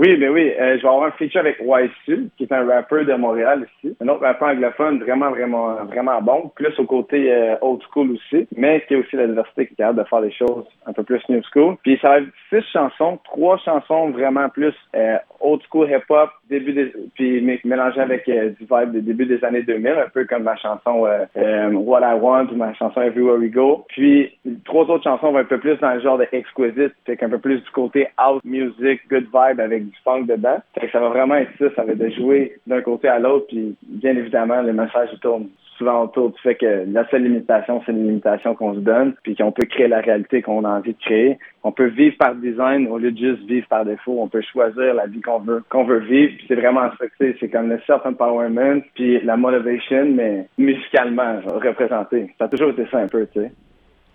Oui, 0.00 0.16
mais 0.18 0.30
oui, 0.30 0.50
euh, 0.58 0.78
je 0.78 0.82
vais 0.82 0.88
avoir 0.88 1.08
un 1.08 1.10
feature 1.10 1.40
avec 1.40 1.58
YC, 1.60 2.30
qui 2.38 2.44
est 2.44 2.52
un 2.52 2.66
rappeur 2.66 3.04
de 3.04 3.12
Montréal 3.16 3.66
ici. 3.84 3.94
Un 4.00 4.08
autre 4.08 4.22
rappeur 4.22 4.48
anglophone 4.48 4.98
vraiment, 4.98 5.28
vraiment, 5.28 5.74
vraiment 5.84 6.22
bon. 6.22 6.50
Plus 6.54 6.72
au 6.78 6.86
côté 6.86 7.30
euh, 7.30 7.56
old 7.60 7.82
school 7.82 8.12
aussi, 8.12 8.48
mais 8.56 8.82
qui 8.88 8.94
a 8.94 8.98
aussi 9.00 9.14
la 9.16 9.26
diversité 9.26 9.66
qui 9.66 9.74
est 9.74 9.76
capable 9.76 9.98
de 9.98 10.08
faire 10.08 10.22
des 10.22 10.32
choses 10.32 10.64
un 10.86 10.94
peu 10.94 11.02
plus 11.02 11.20
new 11.28 11.42
school. 11.52 11.76
Puis 11.82 11.98
ça 12.00 12.08
va 12.08 12.18
être 12.20 12.28
six 12.48 12.62
chansons, 12.72 13.18
trois 13.24 13.58
chansons 13.58 14.08
vraiment 14.08 14.48
plus 14.48 14.72
euh, 14.96 15.18
old 15.38 15.60
school 15.70 15.90
hip-hop, 15.90 16.30
début 16.48 16.72
des, 16.72 16.94
puis 17.14 17.60
mélangé 17.64 18.00
avec 18.00 18.24
du 18.24 18.56
vibe 18.70 18.92
des 18.92 19.02
début 19.02 19.26
des 19.26 19.44
années 19.44 19.64
2000, 19.64 19.86
un 19.86 20.08
peu 20.08 20.24
comme 20.24 20.44
ma 20.44 20.56
chanson 20.56 21.00
What 21.00 22.00
I 22.00 22.18
Want 22.18 22.46
ou 22.52 22.56
ma 22.56 22.72
chanson 22.72 23.02
Everywhere 23.02 23.38
We 23.38 23.50
Go. 23.50 23.84
Puis 23.88 24.34
trois 24.64 24.84
autres 24.84 25.04
chansons 25.04 25.32
vont 25.32 25.38
un 25.40 25.44
peu 25.44 25.58
plus 25.58 25.76
dans 25.76 25.92
le 25.92 26.00
genre 26.00 26.16
de 26.16 26.26
Exquisite, 26.32 26.94
fait 27.04 27.18
qu'un 27.18 27.28
peu 27.28 27.38
plus 27.38 27.60
du 27.60 27.70
côté 27.72 28.08
house 28.16 28.40
music, 28.44 29.02
good 29.10 29.24
vibe 29.24 29.60
avec 29.60 29.89
du 29.90 29.98
funk 30.04 30.22
dedans. 30.22 30.58
Fait 30.78 30.88
ça 30.90 31.00
va 31.00 31.08
vraiment 31.08 31.36
être 31.36 31.50
ça, 31.58 31.66
ça 31.76 31.84
va 31.84 31.92
être 31.92 31.98
de 31.98 32.10
jouer 32.10 32.58
d'un 32.66 32.80
côté 32.80 33.08
à 33.08 33.18
l'autre, 33.18 33.46
puis 33.48 33.76
bien 33.82 34.16
évidemment, 34.16 34.62
le 34.62 34.72
message 34.72 35.10
tourne 35.20 35.48
souvent 35.80 36.04
autour 36.04 36.30
du 36.30 36.38
fait 36.42 36.56
que 36.56 36.84
la 36.92 37.08
seule 37.08 37.22
limitation, 37.24 37.82
c'est 37.84 37.92
une 37.92 38.06
limitation 38.06 38.54
qu'on 38.54 38.74
se 38.74 38.80
donne, 38.80 39.14
puis 39.22 39.34
qu'on 39.34 39.50
peut 39.50 39.66
créer 39.66 39.88
la 39.88 40.00
réalité 40.00 40.42
qu'on 40.42 40.64
a 40.64 40.68
envie 40.68 40.92
de 40.92 40.98
créer. 40.98 41.38
On 41.64 41.72
peut 41.72 41.86
vivre 41.86 42.16
par 42.18 42.34
design 42.34 42.86
au 42.86 42.98
lieu 42.98 43.10
de 43.10 43.18
juste 43.18 43.48
vivre 43.48 43.66
par 43.68 43.86
défaut. 43.86 44.18
On 44.20 44.28
peut 44.28 44.42
choisir 44.42 44.94
la 44.94 45.06
vie 45.06 45.22
qu'on 45.22 45.38
veut 45.38 45.62
qu'on 45.70 45.84
veut 45.84 46.00
vivre. 46.00 46.34
Puis 46.36 46.44
c'est 46.48 46.54
vraiment 46.54 46.90
ça 46.98 47.06
que 47.06 47.34
c'est. 47.40 47.48
comme 47.48 47.70
le 47.70 47.80
self-empowerment, 47.86 48.82
puis 48.94 49.20
la 49.22 49.36
motivation, 49.36 50.04
mais 50.04 50.46
musicalement 50.58 51.40
représenté. 51.46 52.34
Ça 52.38 52.44
a 52.44 52.48
toujours 52.48 52.70
été 52.70 52.86
ça 52.90 52.98
un 52.98 53.08
peu, 53.08 53.26
tu 53.32 53.40
sais. 53.40 53.50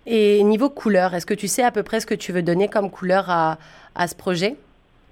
Et 0.08 0.44
niveau 0.44 0.70
couleur, 0.70 1.14
est-ce 1.14 1.26
que 1.26 1.34
tu 1.34 1.48
sais 1.48 1.64
à 1.64 1.72
peu 1.72 1.82
près 1.82 1.98
ce 1.98 2.06
que 2.06 2.14
tu 2.14 2.30
veux 2.30 2.42
donner 2.42 2.68
comme 2.68 2.90
couleur 2.90 3.24
à, 3.28 3.58
à 3.96 4.06
ce 4.06 4.14
projet? 4.14 4.54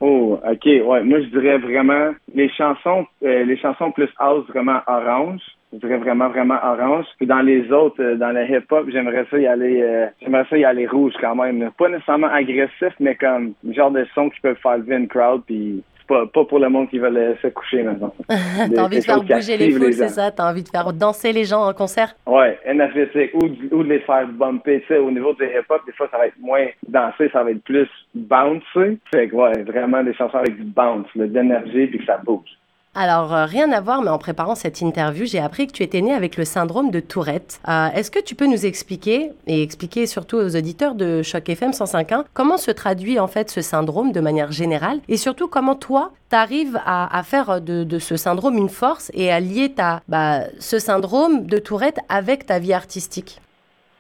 Oh, 0.07 0.39
ok, 0.45 0.67
ouais. 0.67 1.03
Moi, 1.03 1.21
je 1.23 1.29
dirais 1.29 1.57
vraiment 1.57 2.13
les 2.35 2.51
chansons, 2.51 3.07
euh, 3.23 3.45
les 3.45 3.57
chansons 3.57 3.91
plus 3.91 4.11
house 4.19 4.47
vraiment 4.49 4.81
orange. 4.87 5.41
Je 5.73 5.79
dirais 5.79 5.97
vraiment 5.97 6.29
vraiment 6.29 6.59
orange. 6.63 7.07
Puis 7.17 7.27
dans 7.27 7.41
les 7.41 7.73
autres, 7.73 8.03
euh, 8.03 8.15
dans 8.15 8.29
le 8.29 8.45
hip-hop, 8.45 8.85
j'aimerais 8.91 9.25
ça 9.31 9.39
y 9.39 9.47
aller, 9.47 9.81
euh, 9.81 10.07
j'aimerais 10.21 10.45
ça 10.51 10.59
y 10.59 10.65
aller 10.67 10.87
rouge 10.87 11.15
quand 11.23 11.35
même. 11.37 11.71
Pas 11.79 11.89
nécessairement 11.89 12.27
agressif, 12.27 12.93
mais 13.01 13.15
comme 13.15 13.55
genre 13.71 13.93
de 13.93 14.07
son 14.15 14.29
qui 14.29 14.39
peut 14.43 14.53
faire 14.63 14.77
lever 14.77 14.97
une 14.97 15.09
crowd 15.09 15.41
puis 15.47 15.83
pas, 16.07 16.27
pas 16.27 16.45
pour 16.45 16.59
le 16.59 16.69
monde 16.69 16.89
qui 16.89 16.99
veut 16.99 17.37
se 17.43 17.49
coucher 17.49 17.83
maintenant. 17.83 18.15
T'as 18.29 18.83
envie 18.83 18.99
de 18.99 19.05
faire 19.05 19.23
bouger 19.23 19.57
les 19.57 19.71
foules, 19.71 19.93
c'est 19.93 20.09
ça? 20.09 20.31
T'as 20.31 20.51
envie 20.51 20.63
de 20.63 20.69
faire 20.69 20.93
danser 20.93 21.33
les 21.33 21.45
gens 21.45 21.67
en 21.67 21.73
concert? 21.73 22.15
Ouais, 22.27 22.59
énergétique. 22.67 23.31
Ou, 23.35 23.47
ou 23.75 23.83
de 23.83 23.89
les 23.89 24.01
faire 24.01 24.27
bumper. 24.29 24.81
Tu 24.83 24.89
sais, 24.89 24.99
au 24.99 25.11
niveau 25.11 25.33
du 25.35 25.45
hip-hop, 25.45 25.81
des 25.87 25.93
fois, 25.93 26.09
ça 26.11 26.19
va 26.19 26.27
être 26.27 26.39
moins 26.39 26.67
dansé, 26.89 27.29
ça 27.33 27.43
va 27.43 27.51
être 27.51 27.63
plus 27.65 27.89
bouncy. 28.15 28.99
Fait 29.13 29.29
que, 29.29 29.35
ouais, 29.35 29.63
vraiment 29.63 30.03
des 30.03 30.15
chansons 30.15 30.39
avec 30.39 30.57
du 30.57 30.65
bounce, 30.65 31.07
d'énergie, 31.15 31.87
puis 31.87 31.99
que 31.99 32.07
ça 32.07 32.19
bouge. 32.19 32.51
Alors, 32.97 33.35
euh, 33.35 33.45
rien 33.45 33.73
à 33.73 33.81
voir, 33.81 34.03
mais 34.03 34.11
en 34.11 34.19
préparant 34.19 34.55
cette 34.55 34.81
interview, 34.81 35.27
j'ai 35.27 35.41
appris 35.41 35.67
que 35.67 35.73
tu 35.73 35.83
étais 35.83 36.01
né 36.01 36.13
avec 36.15 36.37
le 36.37 36.45
syndrome 36.45 36.93
de 36.93 37.01
Tourette. 37.01 37.61
Euh, 37.69 37.89
est-ce 37.89 38.11
que 38.11 38.21
tu 38.21 38.37
peux 38.37 38.47
nous 38.47 38.67
expliquer, 38.67 39.33
et 39.49 39.63
expliquer 39.63 40.07
surtout 40.07 40.37
aux 40.37 40.55
auditeurs 40.55 40.95
de 40.95 41.23
Choc 41.23 41.49
FM 41.49 41.73
105.1, 41.73 42.25
comment 42.35 42.57
se 42.57 42.71
traduit 42.71 43.19
en 43.19 43.27
fait 43.27 43.51
ce 43.51 43.63
syndrome 43.63 44.13
de 44.13 44.21
manière 44.21 44.53
générale, 44.53 45.01
et 45.09 45.17
surtout 45.17 45.49
comment 45.49 45.75
toi, 45.75 46.13
tu 46.31 46.37
arrives 46.37 46.81
à, 46.87 47.23
faire 47.25 47.61
de, 47.61 47.99
ce 47.99 48.17
syndrome 48.17 48.57
une 48.57 48.69
force 48.69 49.11
et 49.15 49.33
à 49.33 49.41
lier 49.41 49.73
ta, 49.73 50.01
bah, 50.09 50.43
ce 50.61 50.79
syndrome 50.79 51.47
de 51.47 51.59
Tourette 51.59 51.99
avec 52.09 52.47
ta 52.47 52.61
vie 52.61 52.73
artistique? 52.73 53.41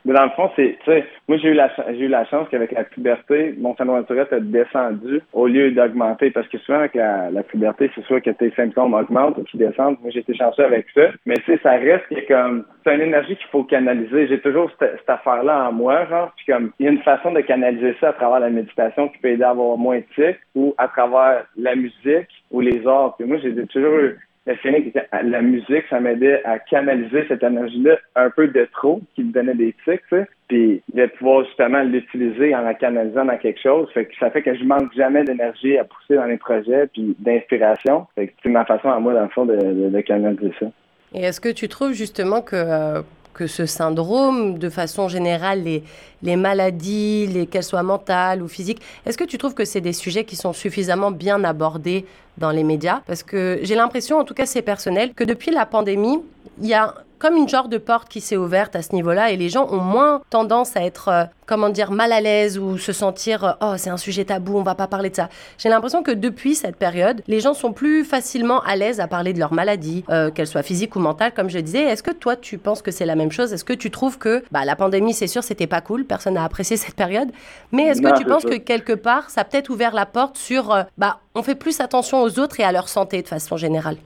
Mais 0.05 0.13
dans 0.13 0.25
le 0.25 0.31
fond, 0.31 0.51
c'est, 0.55 0.77
tu 0.85 0.91
sais, 0.91 1.05
moi 1.29 1.39
j'ai 1.39 1.49
eu 1.49 1.55
la 1.55 1.71
j'ai 1.89 2.05
eu 2.05 2.09
la 2.09 2.27
chance 2.27 2.47
qu'avec 2.51 2.73
la 2.73 2.85
puberté, 2.85 3.55
mon 3.59 3.75
syndrome 3.77 4.03
de 4.03 4.07
Tourette 4.07 4.33
a 4.33 4.41
descendu 4.41 5.23
au 5.33 5.47
lieu 5.47 5.71
d'augmenter. 5.71 6.31
Parce 6.31 6.47
que 6.49 6.59
souvent 6.59 6.81
avec 6.81 6.95
la, 6.95 7.43
puberté, 7.43 7.91
c'est 7.95 8.05
soit 8.05 8.21
que 8.21 8.31
tes 8.31 8.51
symptômes 8.51 8.93
augmentent 8.93 9.39
ou 9.39 9.45
qu'ils 9.45 9.61
descendent. 9.61 9.97
Moi 10.03 10.11
j'étais 10.11 10.35
chanceux 10.35 10.65
avec 10.65 10.87
ça. 10.95 11.09
Mais 11.25 11.37
tu 11.37 11.53
sais, 11.53 11.59
ça 11.63 11.73
reste 11.73 12.05
comme 12.29 12.65
c'est 12.85 12.95
une 12.95 13.01
énergie 13.01 13.37
qu'il 13.37 13.49
faut 13.49 13.65
canaliser. 13.65 14.29
J'ai 14.29 14.41
toujours 14.41 14.71
cette, 14.79 15.09
affaire-là 15.09 15.69
en 15.69 15.73
moi, 15.73 16.05
genre. 16.07 16.33
Puis 16.37 16.53
comme 16.53 16.73
il 16.79 16.87
y 16.87 16.89
a 16.89 16.93
une 16.93 17.03
façon 17.03 17.33
de 17.33 17.41
canaliser 17.41 17.97
ça 18.01 18.11
à 18.11 18.13
travers 18.13 18.41
la 18.41 18.51
méditation 18.51 19.09
qui 19.09 19.19
peut 19.19 19.29
aider 19.29 19.45
à 19.45 19.51
avoir 19.51 19.79
moins 19.79 19.99
de 19.99 20.05
tics 20.15 20.41
ou 20.55 20.75
à 20.77 20.89
travers 20.89 21.47
la 21.57 21.75
musique 21.77 22.29
ou 22.51 22.61
les 22.61 22.87
arts. 22.87 23.17
Puis 23.17 23.27
moi 23.27 23.39
j'ai 23.43 23.55
toujours 23.67 23.99
eu 23.99 24.19
la 24.47 25.43
musique, 25.43 25.85
ça 25.89 26.01
m'aidait 26.01 26.43
à 26.45 26.59
canaliser 26.59 27.25
cette 27.29 27.43
énergie-là 27.43 27.99
un 28.15 28.31
peu 28.31 28.49
de 28.49 28.69
trop, 28.73 29.01
qui 29.15 29.25
me 29.25 29.33
donnait 29.33 29.55
des 29.55 29.75
tics, 29.85 30.03
puis 30.49 30.83
de 30.93 31.07
pouvoir 31.07 31.45
justement 31.47 31.83
l'utiliser 31.83 32.55
en 32.55 32.61
la 32.61 32.75
canalisant 32.75 33.25
dans 33.25 33.39
quelque 33.39 33.61
chose. 33.61 33.89
Fait 33.95 34.05
que 34.05 34.13
ça 34.21 34.31
fait 34.31 34.43
que 34.43 34.55
je 34.55 34.65
manque 34.65 34.93
jamais 34.95 35.25
d'énergie 35.25 35.79
à 35.79 35.85
pousser 35.85 36.17
dans 36.17 36.27
les 36.27 36.37
projets, 36.37 36.87
puis 36.93 37.17
d'inspiration. 37.19 38.07
C'est 38.17 38.33
ma 38.47 38.65
façon 38.65 38.91
à 38.91 39.01
moi, 39.01 39.15
dans 39.15 39.23
le 39.23 39.29
fond, 39.29 39.47
de, 39.47 39.57
de, 39.57 40.01
canaliser 40.03 40.53
ça. 40.61 40.67
Et 41.15 41.23
est-ce 41.23 41.41
que 41.41 41.49
tu 41.49 41.69
trouves 41.69 41.93
justement 41.93 42.43
que 42.43 42.57
euh, 42.57 43.01
que 43.35 43.47
ce 43.47 43.67
syndrome, 43.67 44.59
de 44.59 44.71
façon 44.71 45.09
générale, 45.09 45.65
les, 45.65 45.83
les 46.23 46.37
maladies, 46.37 47.27
les, 47.27 47.47
qu'elles 47.47 47.65
soient 47.65 47.83
mentales 47.83 48.43
ou 48.43 48.49
physiques, 48.49 48.81
est-ce 49.05 49.19
que 49.19 49.25
tu 49.25 49.37
trouves 49.37 49.55
que 49.55 49.65
c'est 49.65 49.83
des 49.83 49.93
sujets 49.93 50.25
qui 50.25 50.37
sont 50.37 50.53
suffisamment 50.55 51.11
bien 51.11 51.45
abordés 51.45 52.07
dans 52.39 52.51
les 52.51 52.65
médias? 52.65 53.03
Parce 53.07 53.23
que 53.23 53.59
j'ai 53.63 53.75
l'impression, 53.75 54.19
en 54.19 54.25
tout 54.25 54.35
cas 54.35 54.47
c'est 54.47 54.63
personnel, 54.63 55.13
que 55.13 55.25
depuis 55.25 55.51
la 55.51 55.67
pandémie, 55.67 56.21
il 56.63 56.69
y 56.69 56.75
a 56.75 56.95
comme 57.25 57.39
une 57.39 57.49
genre 57.49 57.69
de 57.69 57.79
porte 57.79 58.11
qui 58.11 58.21
s'est 58.21 58.37
ouverte 58.37 58.77
à 58.77 58.83
ce 58.83 58.95
niveau-là 58.95 59.31
et 59.31 59.39
les 59.39 59.49
gens 59.49 59.67
ont 59.73 59.81
moins 59.81 60.21
tendance 60.29 60.77
à 60.77 60.83
être, 60.85 61.09
euh, 61.09 61.25
comment 61.47 61.71
dire, 61.71 61.91
mal 61.91 62.13
à 62.13 62.21
l'aise 62.21 62.59
ou 62.59 62.77
se 62.77 62.93
sentir, 62.93 63.45
euh, 63.45 63.53
oh, 63.63 63.73
c'est 63.79 63.89
un 63.89 63.97
sujet 63.97 64.27
tabou, 64.27 64.59
on 64.59 64.63
va 64.63 64.75
pas 64.75 64.89
parler 64.89 65.09
de 65.09 65.15
ça. 65.15 65.31
J'ai 65.57 65.71
l'impression 65.71 66.03
que 66.03 66.11
depuis 66.11 66.55
cette 66.55 66.77
période, 66.77 67.23
les 67.27 67.41
gens 67.41 67.55
sont 67.55 67.73
plus 67.73 68.05
facilement 68.05 68.61
à 68.65 68.77
l'aise 68.77 69.01
à 69.01 69.09
parler 69.09 69.33
de 69.33 69.39
leur 69.39 69.55
maladie, 69.55 70.05
euh, 70.11 70.31
qu'elle 70.31 70.47
soit 70.47 70.63
physique 70.63 70.97
ou 70.97 70.99
mentale, 70.99 71.33
comme 71.33 71.49
je 71.49 71.59
disais. 71.61 71.85
Est-ce 71.85 72.03
que 72.03 72.11
toi, 72.11 72.37
tu 72.37 72.59
penses 72.59 72.83
que 72.83 72.91
c'est 72.91 73.07
la 73.07 73.17
même 73.17 73.33
chose? 73.33 73.55
Est-ce 73.55 73.65
que 73.65 73.73
tu 73.73 73.91
trouves 73.91 74.19
que 74.19 74.43
bah, 74.53 74.67
la 74.67 74.77
pandémie, 74.77 75.15
c'est 75.15 75.27
sûr, 75.27 75.43
c'était 75.43 75.67
pas 75.67 75.81
cool, 75.81 76.05
personne 76.05 76.35
n'a 76.35 76.45
apprécié 76.45 76.77
cette 76.77 76.95
période, 76.95 77.31
mais 77.73 77.85
est-ce 77.85 78.03
que 78.03 78.19
tu 78.19 78.27
penses 78.27 78.45
que 78.45 78.59
quelque 78.59 78.93
part, 78.93 79.31
ça 79.31 79.41
a 79.41 79.45
peut-être 79.45 79.71
ouvert 79.71 79.95
la 79.95 80.05
porte 80.05 80.37
sur, 80.37 80.77
bah, 80.99 81.21
on 81.35 81.43
fait 81.43 81.55
plus 81.55 81.81
attention 81.81 82.21
aux 82.21 82.39
autres 82.39 82.61
et 82.61 82.65
à 82.65 82.73
leur 82.73 82.91
santé 82.91 83.23
de 83.23 83.29
façon 83.29 83.57
générale? 83.57 83.97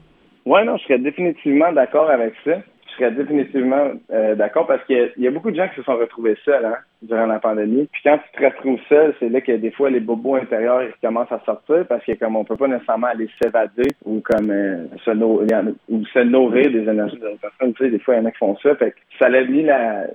Ouais, 0.45 0.63
non, 0.63 0.77
je 0.77 0.83
serais 0.83 0.99
définitivement 0.99 1.73
d'accord 1.73 2.09
avec 2.09 2.33
ça 2.45 2.61
définitivement 3.07 3.91
euh, 4.11 4.35
d'accord 4.35 4.67
parce 4.67 4.83
qu'il 4.85 5.11
y, 5.17 5.27
a 5.27 5.31
beaucoup 5.31 5.51
de 5.51 5.55
gens 5.55 5.67
qui 5.69 5.75
se 5.75 5.83
sont 5.83 5.95
retrouvés 5.95 6.37
seuls 6.43 6.65
hein, 6.65 6.77
durant 7.01 7.25
la 7.25 7.39
pandémie. 7.39 7.87
Puis 7.91 8.01
quand 8.03 8.17
tu 8.17 8.39
te 8.39 8.45
retrouves 8.45 8.79
seul, 8.89 9.13
c'est 9.19 9.29
là 9.29 9.41
que 9.41 9.53
des 9.53 9.71
fois 9.71 9.89
les 9.89 9.99
bobos 9.99 10.35
intérieurs 10.35 10.83
ils 10.83 11.07
commencent 11.07 11.31
à 11.31 11.41
sortir 11.45 11.85
parce 11.87 12.03
que 12.03 12.13
comme 12.13 12.35
on 12.35 12.43
peut 12.43 12.57
pas 12.57 12.67
nécessairement 12.67 13.07
aller 13.07 13.29
s'évader 13.41 13.87
ou 14.05 14.21
comme 14.21 14.51
euh, 14.51 14.85
se 15.05 15.11
nourrir 15.11 15.47
ou 15.89 16.05
se 16.05 16.19
nourrir 16.19 16.71
des 16.71 16.89
énergies 16.89 17.17
d'autres 17.17 17.39
personnes. 17.39 17.73
Tu 17.73 17.85
sais, 17.85 17.91
des 17.91 17.99
fois 17.99 18.15
il 18.15 18.17
y 18.17 18.21
en 18.21 18.25
a 18.25 18.31
qui 18.31 18.37
font 18.37 18.57
ça. 18.57 18.75
Fait 18.75 18.91
que 18.91 18.97
ça 19.17 19.29
l'a 19.29 19.43
mis 19.45 19.63
la 19.63 20.07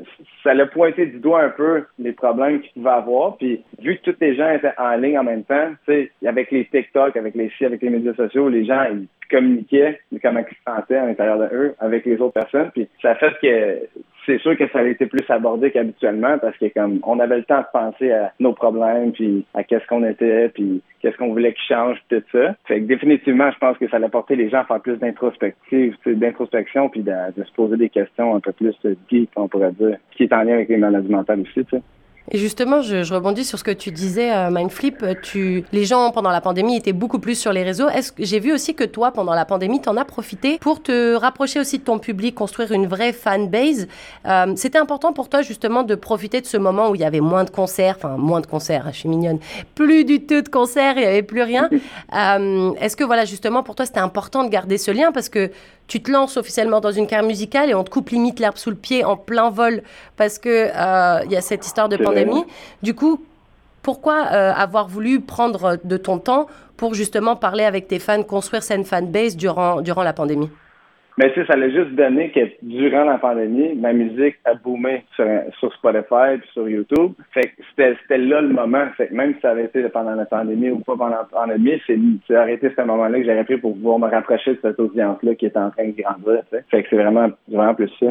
ça 0.43 0.53
l'a 0.55 0.67
pointé 0.67 1.07
du 1.07 1.19
doigt 1.19 1.43
un 1.43 1.50
peu 1.50 1.85
les 1.99 2.12
problèmes 2.12 2.61
qu'ils 2.61 2.73
pouvaient 2.73 2.91
avoir. 2.91 3.37
Puis 3.37 3.62
vu 3.81 3.97
que 3.97 4.11
tous 4.11 4.17
les 4.21 4.35
gens 4.37 4.50
étaient 4.50 4.75
en 4.79 4.97
ligne 4.97 5.19
en 5.19 5.25
même 5.25 5.45
temps, 5.45 5.71
tu 5.87 5.93
sais, 5.93 6.11
avec 6.26 6.50
les 6.50 6.67
TikTok, 6.67 7.17
avec 7.17 7.35
les 7.35 7.50
sites, 7.50 7.67
avec 7.67 7.83
les 7.83 7.91
médias 7.91 8.14
sociaux, 8.14 8.49
les 8.49 8.64
gens 8.64 8.85
ils 8.93 9.07
communiquaient 9.31 10.00
comment 10.23 10.41
ils 10.41 10.95
à 10.97 11.07
l'intérieur 11.07 11.38
de 11.38 11.49
eux 11.53 11.75
avec 11.79 12.05
les 12.05 12.21
autres 12.21 12.41
personnes. 12.41 12.71
Puis 12.73 12.88
ça 13.03 13.14
fait 13.17 13.33
que 13.41 14.03
c'est 14.26 14.38
sûr 14.38 14.57
que 14.57 14.69
ça 14.69 14.81
a 14.81 14.85
été 14.85 15.07
plus 15.07 15.25
abordé 15.28 15.71
qu'habituellement 15.71 16.38
parce 16.38 16.57
que 16.59 16.66
comme 16.73 17.00
on 17.02 17.19
avait 17.19 17.38
le 17.38 17.45
temps 17.45 17.61
de 17.61 17.66
penser 17.73 18.12
à 18.12 18.33
nos 18.40 18.52
problèmes 18.52 19.12
puis 19.12 19.45
à 19.54 19.64
qu'est-ce 19.64 19.87
qu'on 19.87 20.04
était 20.04 20.49
puis 20.49 20.83
qu'est-ce 21.00 21.16
qu'on 21.16 21.33
voulait 21.33 21.52
qu'ils 21.52 21.76
changent 21.76 22.02
tout 22.09 22.23
ça. 22.33 22.54
Fait 22.64 22.81
que 22.81 22.87
définitivement, 22.87 23.50
je 23.50 23.59
pense 23.59 23.76
que 23.78 23.88
ça 23.88 23.97
allait 23.97 24.09
porter 24.09 24.37
les 24.37 24.49
gens 24.49 24.61
à 24.61 24.64
faire 24.64 24.81
plus 24.81 24.97
d'introspective, 24.97 25.97
d'introspection 26.07 26.88
puis 26.88 27.02
de, 27.02 27.12
se 27.37 27.52
poser 27.52 27.76
des 27.76 27.90
questions 27.90 28.35
un 28.35 28.40
peu 28.40 28.52
plus 28.52 28.75
deep, 29.11 29.31
on 29.37 29.49
pourrait 29.49 29.73
dire, 29.73 29.97
qui 30.12 30.25
est 30.25 30.33
en 30.33 30.43
lien 30.43 30.54
avec 30.54 30.69
les 30.69 30.78
maladies 30.78 31.11
mentales 31.11 31.40
aussi, 31.40 31.64
tu 31.64 31.76
sais. 31.76 31.83
Et 32.31 32.38
justement, 32.38 32.81
je, 32.81 33.12
rebondis 33.12 33.45
sur 33.45 33.59
ce 33.59 33.64
que 33.64 33.71
tu 33.71 33.90
disais, 33.90 34.33
euh, 34.33 34.50
Mindflip. 34.50 35.02
Euh, 35.02 35.14
tu, 35.23 35.64
les 35.73 35.85
gens 35.85 36.11
pendant 36.11 36.31
la 36.31 36.40
pandémie 36.40 36.76
étaient 36.76 36.95
beaucoup 36.95 37.19
plus 37.19 37.38
sur 37.38 37.52
les 37.52 37.62
réseaux. 37.62 37.88
Est-ce 37.88 38.12
j'ai 38.19 38.40
vu 38.40 38.52
aussi 38.52 38.75
que 38.75 38.85
toi, 38.85 39.12
pendant 39.12 39.35
la 39.35 39.45
pandémie, 39.45 39.83
tu 39.83 39.90
en 39.90 39.97
as 39.99 40.07
profité 40.07 40.59
pour 40.59 40.83
te 40.83 41.14
rapprocher 41.14 41.61
aussi 41.61 41.78
de 41.78 41.85
ton 41.85 41.99
public, 41.99 42.35
construire 42.35 42.73
une 42.73 42.87
vraie 42.87 43.12
fan 43.12 43.49
base. 43.49 43.88
Euh, 44.26 44.54
c'était 44.57 44.78
important 44.78 45.12
pour 45.12 45.28
toi 45.28 45.43
justement 45.43 45.83
de 45.83 45.95
profiter 45.95 46.40
de 46.40 46.47
ce 46.47 46.57
moment 46.57 46.88
où 46.88 46.95
il 46.95 47.02
y 47.02 47.04
avait 47.04 47.21
moins 47.21 47.45
de 47.45 47.50
concerts, 47.50 47.97
enfin 47.99 48.16
moins 48.16 48.40
de 48.40 48.47
concerts, 48.47 48.87
je 48.93 49.00
suis 49.00 49.09
mignonne, 49.09 49.38
plus 49.75 50.04
du 50.04 50.25
tout 50.25 50.40
de 50.40 50.49
concerts, 50.49 50.95
il 50.97 51.00
n'y 51.00 51.07
avait 51.07 51.23
plus 51.23 51.43
rien. 51.43 51.69
Est-ce 52.81 52.97
que 52.97 53.04
voilà 53.04 53.26
justement 53.26 53.62
pour 53.62 53.75
toi 53.75 53.85
c'était 53.85 54.00
important 54.00 54.45
de 54.45 54.49
garder 54.49 54.78
ce 54.78 54.90
lien? 54.90 55.12
Parce 55.12 55.28
que 55.28 55.50
tu 55.87 56.03
te 56.03 56.11
lances 56.11 56.37
officiellement 56.37 56.81
dans 56.81 56.93
une 56.93 57.07
carrière 57.07 57.29
musicale 57.29 57.71
et 57.71 57.75
on 57.75 57.85
te 57.85 57.91
coupe 57.91 58.11
limite 58.11 58.41
l'herbe 58.41 58.57
sous 58.57 58.71
le 58.71 58.76
pied 58.76 59.05
en 59.05 59.17
plein 59.17 59.50
vol 59.50 59.83
parce 60.17 60.38
que 60.38 60.69
il 61.25 61.31
y 61.31 61.37
a 61.37 61.41
cette 61.41 61.67
histoire 61.67 61.88
de 61.88 61.97
pandémie 61.97 62.45
du 62.83 62.95
coup, 62.95 63.21
pourquoi 63.85 64.29
euh, 64.33 64.53
avoir 64.57 64.88
voulu 64.88 65.21
prendre 65.21 65.79
de 65.85 65.97
ton 65.97 66.19
temps 66.19 66.47
pour 66.76 66.95
justement 66.95 67.37
parler 67.37 67.64
avec 67.64 67.87
tes 67.87 68.00
fans, 68.00 68.23
construire 68.23 68.62
cette 68.62 68.85
fanbase 68.87 69.37
durant, 69.37 69.83
durant 69.83 70.03
la 70.03 70.14
pandémie? 70.14 70.50
Mais 71.16 71.33
tu 71.33 71.47
ça 71.47 71.54
l'a 71.54 71.71
juste 71.71 71.92
donné 71.92 72.30
que 72.33 72.40
durant 72.62 73.04
la 73.04 73.18
pandémie, 73.18 73.75
ma 73.76 73.92
musique 73.92 74.37
a 74.44 74.54
boomé 74.54 75.04
sur, 75.14 75.25
sur 75.61 75.73
Spotify 75.75 76.35
et 76.35 76.40
sur 76.52 76.68
YouTube. 76.68 77.12
Fait 77.33 77.52
que 77.56 77.62
c'était 77.76 78.18
là 78.18 78.40
le 78.40 78.49
moment. 78.49 78.87
Fait 78.97 79.06
que 79.06 79.14
même 79.14 79.35
si 79.35 79.40
ça 79.40 79.50
avait 79.50 79.66
été 79.66 79.88
pendant 79.90 80.16
la 80.16 80.26
pandémie 80.26 80.71
ou 80.71 80.80
pas 80.80 80.97
pendant 80.97 81.11
la 81.11 81.28
pandémie, 81.30 81.80
c'est 81.87 82.35
arrêté 82.35 82.73
ce 82.76 82.83
moment-là 82.83 83.21
que 83.21 83.26
j'aurais 83.26 83.44
pris 83.44 83.59
pour 83.59 83.75
pouvoir 83.75 84.00
me 84.00 84.09
rapprocher 84.09 84.54
de 84.54 84.59
cette 84.61 84.80
audience-là 84.80 85.35
qui 85.37 85.47
est 85.47 85.56
en 85.56 85.71
train 85.71 85.87
de 85.87 86.02
grandir. 86.02 86.42
Fait 86.50 86.83
que 86.83 86.88
c'est 86.90 86.97
vraiment, 86.97 87.28
vraiment 87.49 87.75
plus 87.75 87.90
ça. 88.00 88.06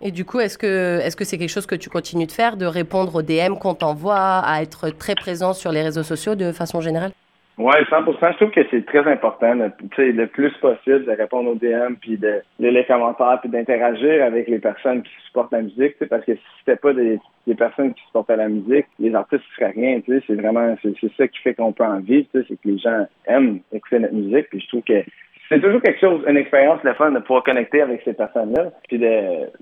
Et 0.00 0.10
du 0.10 0.24
coup, 0.24 0.40
est-ce 0.40 0.58
que 0.58 1.00
est-ce 1.00 1.16
que 1.16 1.24
c'est 1.24 1.38
quelque 1.38 1.50
chose 1.50 1.66
que 1.66 1.74
tu 1.74 1.90
continues 1.90 2.26
de 2.26 2.32
faire, 2.32 2.56
de 2.56 2.66
répondre 2.66 3.14
aux 3.16 3.22
DM 3.22 3.54
qu'on 3.60 3.74
t'envoie, 3.74 4.40
à 4.44 4.62
être 4.62 4.90
très 4.90 5.14
présent 5.14 5.52
sur 5.52 5.70
les 5.70 5.82
réseaux 5.82 6.04
sociaux 6.04 6.34
de 6.34 6.50
façon 6.52 6.80
générale? 6.80 7.12
Oui, 7.58 7.74
100 7.90 8.04
Je 8.06 8.36
trouve 8.36 8.50
que 8.52 8.60
c'est 8.70 8.86
très 8.86 9.04
important, 9.10 9.54
le 9.56 10.26
plus 10.26 10.52
possible 10.58 11.04
de 11.06 11.10
répondre 11.10 11.50
aux 11.50 11.54
DM, 11.56 11.94
puis 12.00 12.16
de 12.16 12.40
lire 12.60 12.72
les 12.72 12.84
commentaires, 12.84 13.38
puis 13.40 13.50
d'interagir 13.50 14.24
avec 14.24 14.46
les 14.46 14.60
personnes 14.60 15.02
qui 15.02 15.10
supportent 15.26 15.50
la 15.50 15.62
musique, 15.62 15.96
parce 16.08 16.24
que 16.24 16.36
si 16.36 16.42
c'était 16.60 16.76
pas 16.76 16.92
des, 16.92 17.18
des, 17.48 17.56
personnes 17.56 17.94
qui 17.94 18.02
supportaient 18.06 18.36
la 18.36 18.48
musique, 18.48 18.86
les 19.00 19.12
artistes 19.12 19.42
ne 19.42 19.54
feraient 19.56 19.72
rien. 19.72 20.00
C'est 20.06 20.34
vraiment, 20.36 20.76
c'est 20.82 21.16
ça 21.16 21.26
qui 21.26 21.38
fait 21.40 21.54
qu'on 21.54 21.72
peut 21.72 21.84
en 21.84 21.98
vivre, 21.98 22.28
c'est 22.32 22.46
que 22.46 22.68
les 22.68 22.78
gens 22.78 23.08
aiment 23.26 23.58
écouter 23.72 23.98
notre 23.98 24.14
musique, 24.14 24.50
puis 24.50 24.60
je 24.60 24.68
trouve 24.68 24.82
que 24.82 25.02
c'est 25.48 25.60
toujours 25.60 25.82
quelque 25.82 25.98
chose, 25.98 26.22
une 26.28 26.36
expérience 26.36 26.80
le 26.84 26.94
fun 26.94 27.10
de 27.10 27.18
pouvoir 27.20 27.42
connecter 27.42 27.80
avec 27.80 28.02
ces 28.04 28.12
personnes-là, 28.12 28.70
puis 28.86 28.98
de, 28.98 29.06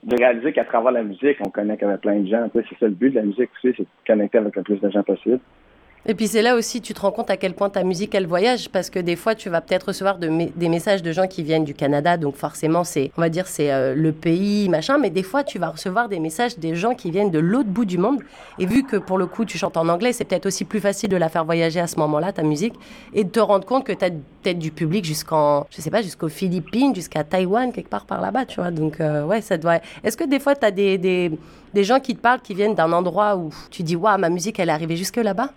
de 0.03 0.17
réaliser 0.19 0.53
qu'à 0.53 0.65
travers 0.65 0.93
la 0.93 1.03
musique, 1.03 1.39
on 1.41 1.49
connecte 1.49 1.83
avec 1.83 2.03
plein 2.03 2.21
de 2.21 2.29
gens. 2.29 2.51
C'est 2.53 2.79
ça 2.79 2.87
le 2.87 2.91
but 2.91 3.11
de 3.11 3.17
la 3.17 3.23
musique 3.23 3.49
aussi, 3.57 3.73
c'est 3.75 3.85
de 3.85 3.89
connecter 4.07 4.37
avec 4.37 4.55
le 4.55 4.63
plus 4.63 4.81
de 4.81 4.91
gens 4.91 5.03
possible. 5.03 5.41
Et 6.09 6.15
puis 6.15 6.29
c'est 6.29 6.43
là 6.43 6.55
aussi, 6.55 6.81
tu 6.81 6.95
te 6.95 7.01
rends 7.01 7.11
compte 7.11 7.31
à 7.31 7.37
quel 7.37 7.53
point 7.53 7.69
ta 7.69 7.83
musique, 7.83 8.15
elle 8.15 8.29
voyage, 8.29 8.69
parce 8.69 8.91
que 8.91 9.01
des 9.01 9.17
fois, 9.17 9.35
tu 9.35 9.51
vas 9.51 9.61
peut-être 9.61 9.89
recevoir 9.89 10.19
des 10.19 10.69
messages 10.69 11.03
de 11.03 11.11
gens 11.11 11.27
qui 11.27 11.43
viennent 11.43 11.65
du 11.65 11.75
Canada, 11.75 12.17
donc 12.17 12.37
forcément, 12.37 12.85
c'est, 12.85 13.11
on 13.17 13.21
va 13.21 13.29
dire, 13.29 13.49
c'est 13.49 13.73
euh, 13.73 13.93
le 13.93 14.13
pays, 14.13 14.69
machin, 14.69 14.99
mais 14.99 15.11
des 15.11 15.25
fois, 15.25 15.43
tu 15.43 15.59
vas 15.59 15.71
recevoir 15.71 16.09
des 16.09 16.21
messages 16.21 16.59
des 16.59 16.77
gens 16.77 16.95
qui 16.95 17.11
viennent 17.11 17.33
de 17.33 17.41
l'autre 17.41 17.71
bout 17.71 17.85
du 17.85 17.99
monde. 17.99 18.21
Et 18.61 18.67
vu 18.67 18.85
que 18.85 18.97
pour 18.97 19.19
le 19.19 19.27
coup, 19.27 19.45
tu 19.45 19.59
chantes 19.59 19.77
en 19.77 19.89
anglais, 19.89 20.13
c'est 20.13 20.25
peut-être 20.25 20.47
aussi 20.47 20.65
plus 20.65 20.79
facile 20.79 21.09
de 21.09 21.17
la 21.17 21.29
faire 21.29 21.45
voyager 21.45 21.81
à 21.81 21.89
ce 21.89 21.97
moment-là, 21.97 22.33
ta 22.33 22.45
musique, 22.45 22.75
et 23.13 23.25
de 23.25 23.29
te 23.31 23.41
rendre 23.41 23.67
compte 23.67 23.85
que 23.85 23.93
tu 23.93 24.05
as 24.05 24.11
peut-être 24.11 24.61
du 24.61 24.71
public 24.71 25.05
jusqu'en, 25.05 25.67
je 25.71 25.81
sais 25.81 25.91
pas, 25.91 26.03
jusqu'aux 26.03 26.29
Philippines, 26.29 26.95
jusqu'à 26.95 27.25
Taïwan, 27.25 27.73
quelque 27.73 27.91
part 27.91 28.07
par 28.07 28.21
là-bas, 28.21 28.45
tu 28.45 28.61
vois. 28.61 28.71
Donc, 28.71 29.01
euh, 29.01 29.25
ouais, 29.25 29.41
ça 29.41 29.59
doit. 29.59 29.81
Est-ce 30.05 30.17
que 30.17 30.25
des 30.25 30.39
fois, 30.39 30.55
tu 30.55 30.67
as 30.67 30.71
des, 30.71 30.99
des, 30.99 31.33
des 31.75 31.83
gens 31.83 31.99
qui 31.99 32.15
te 32.15 32.21
parlent, 32.21 32.41
qui 32.43 32.55
viennent 32.55 32.77
d'un 32.77 32.93
endroit 32.93 33.37
où 33.37 33.51
tu 33.73 33.83
dis, 33.83 33.97
waouh, 33.97 34.19
ma 34.19 34.29
musique, 34.29 34.61
elle 34.61 34.69
est 34.69 34.73
arrivée 34.73 34.97
jusque 34.97 35.17
là-bas? 35.17 35.51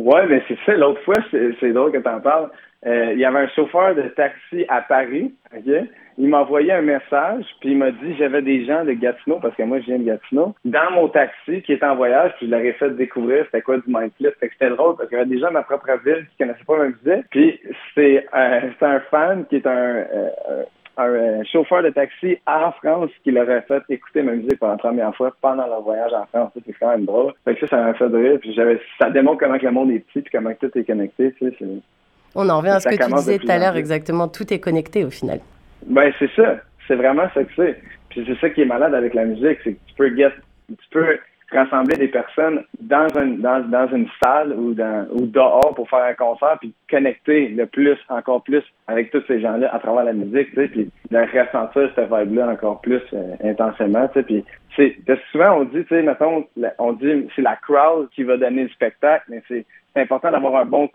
Ouais, 0.00 0.26
mais 0.26 0.42
c'est 0.48 0.58
ça. 0.64 0.74
L'autre 0.76 1.02
fois, 1.02 1.16
c'est 1.30 1.72
drôle 1.72 1.92
que 1.92 1.98
tu 1.98 2.08
en 2.08 2.20
parles. 2.20 2.50
Euh, 2.86 3.12
il 3.12 3.18
y 3.18 3.26
avait 3.26 3.40
un 3.40 3.48
chauffeur 3.48 3.94
de 3.94 4.02
taxi 4.02 4.64
à 4.68 4.80
Paris, 4.80 5.34
OK? 5.54 5.72
Il 6.16 6.28
m'a 6.28 6.40
envoyé 6.40 6.72
un 6.72 6.80
message, 6.80 7.44
puis 7.60 7.72
il 7.72 7.78
m'a 7.78 7.90
dit 7.90 8.16
j'avais 8.18 8.40
des 8.40 8.64
gens 8.64 8.84
de 8.84 8.92
Gatineau, 8.92 9.38
parce 9.40 9.54
que 9.54 9.62
moi 9.62 9.80
je 9.80 9.86
viens 9.86 9.98
de 9.98 10.04
Gatineau, 10.04 10.54
dans 10.64 10.90
mon 10.92 11.08
taxi 11.08 11.60
qui 11.62 11.72
est 11.72 11.84
en 11.84 11.96
voyage, 11.96 12.32
puis 12.38 12.46
je 12.46 12.50
leur 12.50 12.60
ai 12.60 12.72
fait 12.72 12.90
découvrir 12.96 13.44
c'était 13.46 13.60
quoi 13.60 13.76
du 13.76 13.84
mindflip. 13.86 14.34
Fait 14.40 14.48
que 14.48 14.54
c'était 14.54 14.74
drôle 14.74 14.96
parce 14.96 15.10
qu'il 15.10 15.18
y 15.18 15.20
avait 15.20 15.28
des 15.28 15.38
gens 15.38 15.48
de 15.48 15.54
ma 15.54 15.62
propre 15.62 15.90
ville 16.04 16.26
qui 16.30 16.38
connaissaient 16.38 16.64
pas 16.66 16.78
ma 16.78 16.86
musique. 16.86 17.26
Puis 17.30 17.60
c'est 17.94 18.26
un, 18.32 18.60
un 18.80 19.00
fan 19.10 19.44
qui 19.46 19.56
est 19.56 19.66
un, 19.66 19.70
euh, 19.70 20.64
un 21.02 21.40
euh, 21.40 21.42
chauffeur 21.50 21.82
de 21.82 21.90
taxi 21.90 22.38
en 22.46 22.72
France 22.72 23.10
qui 23.24 23.30
leur 23.30 23.48
a 23.50 23.60
fait 23.62 23.82
écouter 23.88 24.22
ma 24.22 24.32
musique 24.32 24.58
pour 24.58 24.68
la 24.68 24.76
première 24.76 25.14
fois 25.14 25.34
pendant 25.40 25.66
leur 25.66 25.82
voyage 25.82 26.12
en 26.12 26.26
France. 26.26 26.52
C'est 26.54 26.72
quand 26.78 26.90
même 26.90 27.04
drôle. 27.04 27.32
Fait 27.44 27.54
que 27.54 27.60
ça, 27.60 27.76
ça 27.76 27.82
m'a 27.82 27.94
fait 27.94 28.06
rire. 28.06 28.38
Puis 28.40 28.56
ça 28.98 29.10
démontre 29.10 29.38
comment 29.40 29.58
que 29.58 29.66
le 29.66 29.72
monde 29.72 29.90
est 29.90 30.00
petit 30.00 30.22
puis 30.22 30.30
comment 30.32 30.52
tout 30.60 30.70
est 30.76 30.84
connecté. 30.84 31.32
Tu 31.38 31.50
sais, 31.50 31.64
On 32.34 32.48
en 32.48 32.58
revient 32.58 32.70
à 32.70 32.80
ce 32.80 32.88
que 32.88 33.02
tu 33.02 33.14
disais 33.14 33.38
tout 33.38 33.50
à 33.50 33.58
l'heure, 33.58 33.76
exactement. 33.76 34.28
Tout 34.28 34.52
est 34.52 34.60
connecté 34.60 35.04
au 35.04 35.10
final. 35.10 35.40
Ben, 35.86 36.12
c'est 36.18 36.30
ça. 36.36 36.56
C'est 36.86 36.96
vraiment 36.96 37.28
ça 37.34 37.44
que 37.44 37.52
c'est. 37.56 37.80
Puis 38.10 38.24
c'est 38.26 38.38
ça 38.38 38.50
qui 38.50 38.62
est 38.62 38.66
malade 38.66 38.94
avec 38.94 39.14
la 39.14 39.24
musique, 39.24 39.58
c'est 39.62 39.74
que 39.74 39.78
tu 39.86 39.94
peux 39.96 40.16
get, 40.16 40.32
tu 40.68 40.88
peux 40.90 41.18
rassembler 41.52 41.96
des 41.96 42.08
personnes 42.08 42.64
dans, 42.80 43.08
une 43.20 43.38
dans, 43.40 43.60
dans 43.68 43.88
une 43.88 44.08
salle 44.22 44.52
ou, 44.52 44.74
dans, 44.74 45.06
ou 45.10 45.26
dehors 45.26 45.74
pour 45.74 45.88
faire 45.88 46.04
un 46.04 46.14
concert, 46.14 46.58
puis 46.60 46.72
connecter 46.88 47.48
le 47.48 47.66
plus, 47.66 47.98
encore 48.08 48.42
plus 48.42 48.62
avec 48.86 49.10
tous 49.10 49.22
ces 49.26 49.40
gens-là 49.40 49.74
à 49.74 49.78
travers 49.78 50.04
la 50.04 50.12
musique, 50.12 50.50
tu 50.50 50.56
sais, 50.56 50.68
puis 50.68 50.90
de 51.10 51.18
ressentir 51.18 51.90
cette 51.94 52.12
vibe-là 52.12 52.48
encore 52.48 52.80
plus 52.80 53.02
euh, 53.12 53.34
intensément, 53.44 54.06
tu 54.08 54.14
sais, 54.14 54.22
puis 54.22 54.44
c'est 54.76 54.96
souvent 55.32 55.60
on 55.60 55.64
dit, 55.64 55.84
tu 55.84 55.88
sais, 55.88 56.02
mettons, 56.02 56.46
on 56.78 56.92
dit 56.92 57.28
c'est 57.34 57.42
la 57.42 57.56
crowd 57.56 58.08
qui 58.10 58.22
va 58.22 58.36
donner 58.36 58.64
le 58.64 58.68
spectacle, 58.70 59.24
mais 59.28 59.42
c'est 59.48 59.66
c'est 59.94 60.02
important 60.02 60.30
d'avoir 60.30 60.56
un 60.56 60.64
bon 60.64 60.88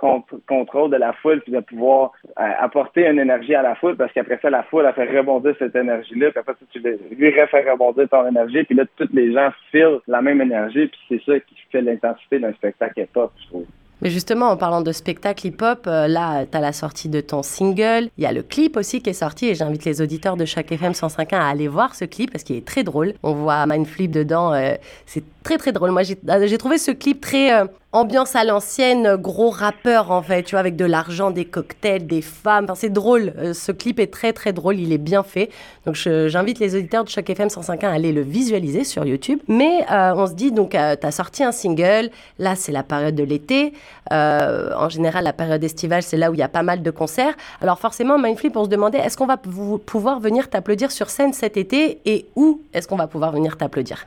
contrôle 0.48 0.92
de 0.92 0.98
la 0.98 1.14
foule 1.14 1.42
puis 1.42 1.52
de 1.52 1.60
pouvoir 1.60 2.12
euh, 2.40 2.44
apporter 2.60 3.08
une 3.08 3.20
énergie 3.20 3.56
à 3.56 3.62
la 3.62 3.75
foule 3.75 3.96
parce 3.98 4.14
qu'après 4.14 4.40
ça, 4.42 4.50
la 4.50 4.64
foule, 4.64 4.86
a 4.86 4.94
fait 4.94 5.06
rebondir 5.06 5.54
cette 5.60 5.75
énergie-là. 5.75 6.32
Puis 6.32 6.40
après 6.40 6.54
ça, 6.54 6.66
tu 6.72 6.80
lui 6.80 7.42
refais 7.42 7.70
rebondir 7.70 8.08
ton 8.10 8.28
énergie. 8.28 8.64
Puis 8.64 8.75
là, 8.75 8.84
tous 8.96 9.10
les 9.14 9.34
gens 9.34 9.50
filent 9.72 10.00
la 10.08 10.22
même 10.22 10.42
énergie. 10.42 10.88
Puis 10.88 11.00
c'est 11.10 11.22
ça 11.25 11.40
qui 11.40 11.56
fait 11.72 11.82
l'intensité 11.82 12.40
d'un 12.40 12.54
spectacle 12.54 13.02
hip-hop, 13.02 13.32
je 13.42 13.48
trouve. 13.48 13.66
Mais 14.02 14.10
justement, 14.10 14.48
en 14.48 14.58
parlant 14.58 14.82
de 14.82 14.92
spectacle 14.92 15.48
hip-hop, 15.48 15.88
euh, 15.88 16.08
là, 16.08 16.46
tu 16.46 16.58
as 16.58 16.62
la 16.62 16.74
sortie 16.74 17.10
de 17.10 17.22
ton 17.22 17.44
single. 17.44 18.10
Il 18.18 18.24
y 18.24 18.28
a 18.28 18.34
le 18.34 18.44
clip 18.44 18.78
aussi 18.78 19.02
qui 19.02 19.10
est 19.10 19.14
sorti 19.14 19.48
et 19.48 19.56
j'invite 19.56 19.86
les 19.86 20.02
auditeurs 20.02 20.36
de 20.38 20.46
chaque 20.46 20.72
FM 20.72 20.92
105.1 20.92 21.36
à 21.36 21.48
aller 21.48 21.68
voir 21.68 21.96
ce 21.96 22.06
clip 22.06 22.32
parce 22.32 22.44
qu'il 22.44 22.58
est 22.58 22.68
très 22.68 22.84
drôle. 22.84 23.14
On 23.24 23.34
voit 23.34 23.66
Mindflip 23.66 24.12
dedans. 24.12 24.54
Euh, 24.54 24.75
c'est 25.06 25.24
très 25.46 25.58
très 25.58 25.72
drôle. 25.72 25.92
Moi, 25.92 26.02
j'ai 26.04 26.58
trouvé 26.58 26.78
ce 26.78 26.92
clip 26.92 27.22
très 27.22 27.52
ambiance 27.96 28.36
à 28.36 28.44
l'ancienne, 28.44 29.16
gros 29.16 29.50
rappeur 29.50 30.12
en 30.12 30.22
fait, 30.22 30.44
tu 30.44 30.52
vois, 30.52 30.60
avec 30.60 30.75
de 30.75 30.84
l'argent, 30.84 31.32
des 31.32 31.46
cocktails, 31.46 32.06
des 32.06 32.22
femmes. 32.22 32.68
C'est 32.75 32.92
drôle. 32.92 33.34
Euh, 33.38 33.54
ce 33.54 33.72
clip 33.72 34.00
est 34.02 34.12
très 34.12 34.34
très 34.34 34.52
drôle, 34.52 34.80
il 34.80 34.92
est 34.92 34.98
bien 34.98 35.24
fait. 35.24 35.50
Donc 35.86 35.96
j'invite 35.96 36.60
les 36.60 36.75
auditeurs 36.75 37.06
de 37.06 37.10
chaque 37.10 37.30
FM 37.30 37.48
105.1 37.48 37.86
à 37.86 37.92
aller 37.92 38.12
le 38.12 38.22
visualiser 38.22 38.84
sur 38.84 39.06
YouTube. 39.06 39.40
Mais 39.48 39.86
euh, 39.90 40.14
on 40.16 40.28
se 40.28 40.34
dit 40.34 40.52
donc, 40.52 40.75
euh, 40.75 40.98
tu 41.00 41.08
as 41.08 41.12
sorti 41.12 41.44
un 41.44 41.54
single. 41.54 42.10
Là, 42.38 42.56
c'est 42.56 42.74
la 42.74 42.84
période 42.84 43.16
de 43.16 43.24
l'été. 43.24 43.74
en 44.12 44.90
général, 44.90 45.24
la 45.24 45.34
période 45.34 45.64
estivale, 45.64 46.04
c'est 46.04 46.18
là 46.18 46.30
où 46.32 46.34
il 46.34 46.40
y 46.40 46.44
a 46.44 46.50
pas 46.50 46.64
mal 46.64 46.84
de 46.84 46.92
concerts. 46.92 47.36
Alors 47.62 47.80
forcément, 47.80 48.20
Mindflip, 48.20 48.58
on 48.58 48.66
se 48.66 48.70
demandait 48.70 48.98
est-ce 48.98 49.16
qu'on 49.16 49.25
va 49.25 49.38
pouvoir 49.38 50.20
venir 50.20 50.50
t'applaudir 50.50 50.92
sur 50.92 51.10
scène 51.10 51.32
cet 51.32 51.56
été 51.56 52.00
et 52.06 52.25
où 52.36 52.60
est-ce 52.74 52.90
qu'on 52.90 52.98
va 52.98 53.08
pouvoir 53.08 53.32
venir 53.32 53.56
t'applaudir? 53.56 54.06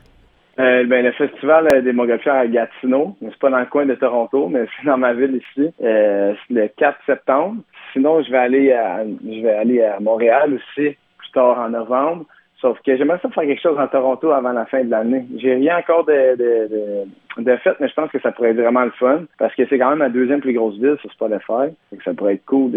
Euh, 0.59 0.83
ben, 0.85 1.05
le 1.05 1.11
festival 1.13 1.67
euh, 1.73 1.93
montgolfières 1.93 2.35
à 2.35 2.47
Gatineau, 2.47 3.15
c'est 3.21 3.39
pas 3.39 3.49
dans 3.49 3.59
le 3.59 3.65
coin 3.65 3.85
de 3.85 3.95
Toronto, 3.95 4.49
mais 4.49 4.65
c'est 4.75 4.85
dans 4.85 4.97
ma 4.97 5.13
ville 5.13 5.37
ici. 5.37 5.71
Euh, 5.81 6.33
c'est 6.47 6.53
le 6.53 6.67
4 6.67 6.97
septembre. 7.05 7.61
Sinon, 7.93 8.21
je 8.21 8.29
vais 8.29 8.37
aller 8.37 8.73
à 8.73 9.05
je 9.05 9.41
vais 9.41 9.53
aller 9.53 9.81
à 9.81 9.99
Montréal 10.01 10.53
aussi 10.53 10.97
plus 11.17 11.31
tard 11.33 11.59
en 11.59 11.69
novembre. 11.69 12.25
Sauf 12.59 12.77
que 12.81 12.97
j'aimerais 12.97 13.19
ça 13.21 13.29
faire 13.29 13.45
quelque 13.45 13.61
chose 13.61 13.79
en 13.79 13.87
Toronto 13.87 14.31
avant 14.31 14.51
la 14.51 14.65
fin 14.65 14.83
de 14.83 14.91
l'année. 14.91 15.25
J'ai 15.37 15.55
rien 15.55 15.77
encore 15.77 16.03
de, 16.03 16.35
de, 16.35 16.67
de, 16.67 17.43
de, 17.43 17.55
fait, 17.57 17.79
mais 17.79 17.87
je 17.87 17.93
pense 17.93 18.11
que 18.11 18.19
ça 18.19 18.33
pourrait 18.33 18.49
être 18.49 18.59
vraiment 18.59 18.83
le 18.83 18.91
fun 18.91 19.21
parce 19.37 19.55
que 19.55 19.65
c'est 19.69 19.79
quand 19.79 19.91
même 19.91 19.99
la 19.99 20.09
deuxième 20.09 20.41
plus 20.41 20.51
grosse 20.51 20.77
ville 20.77 20.97
sur 20.99 21.09
Spotify. 21.13 21.71
Donc 21.91 22.03
ça 22.03 22.13
pourrait 22.13 22.33
être 22.33 22.45
cool 22.45 22.71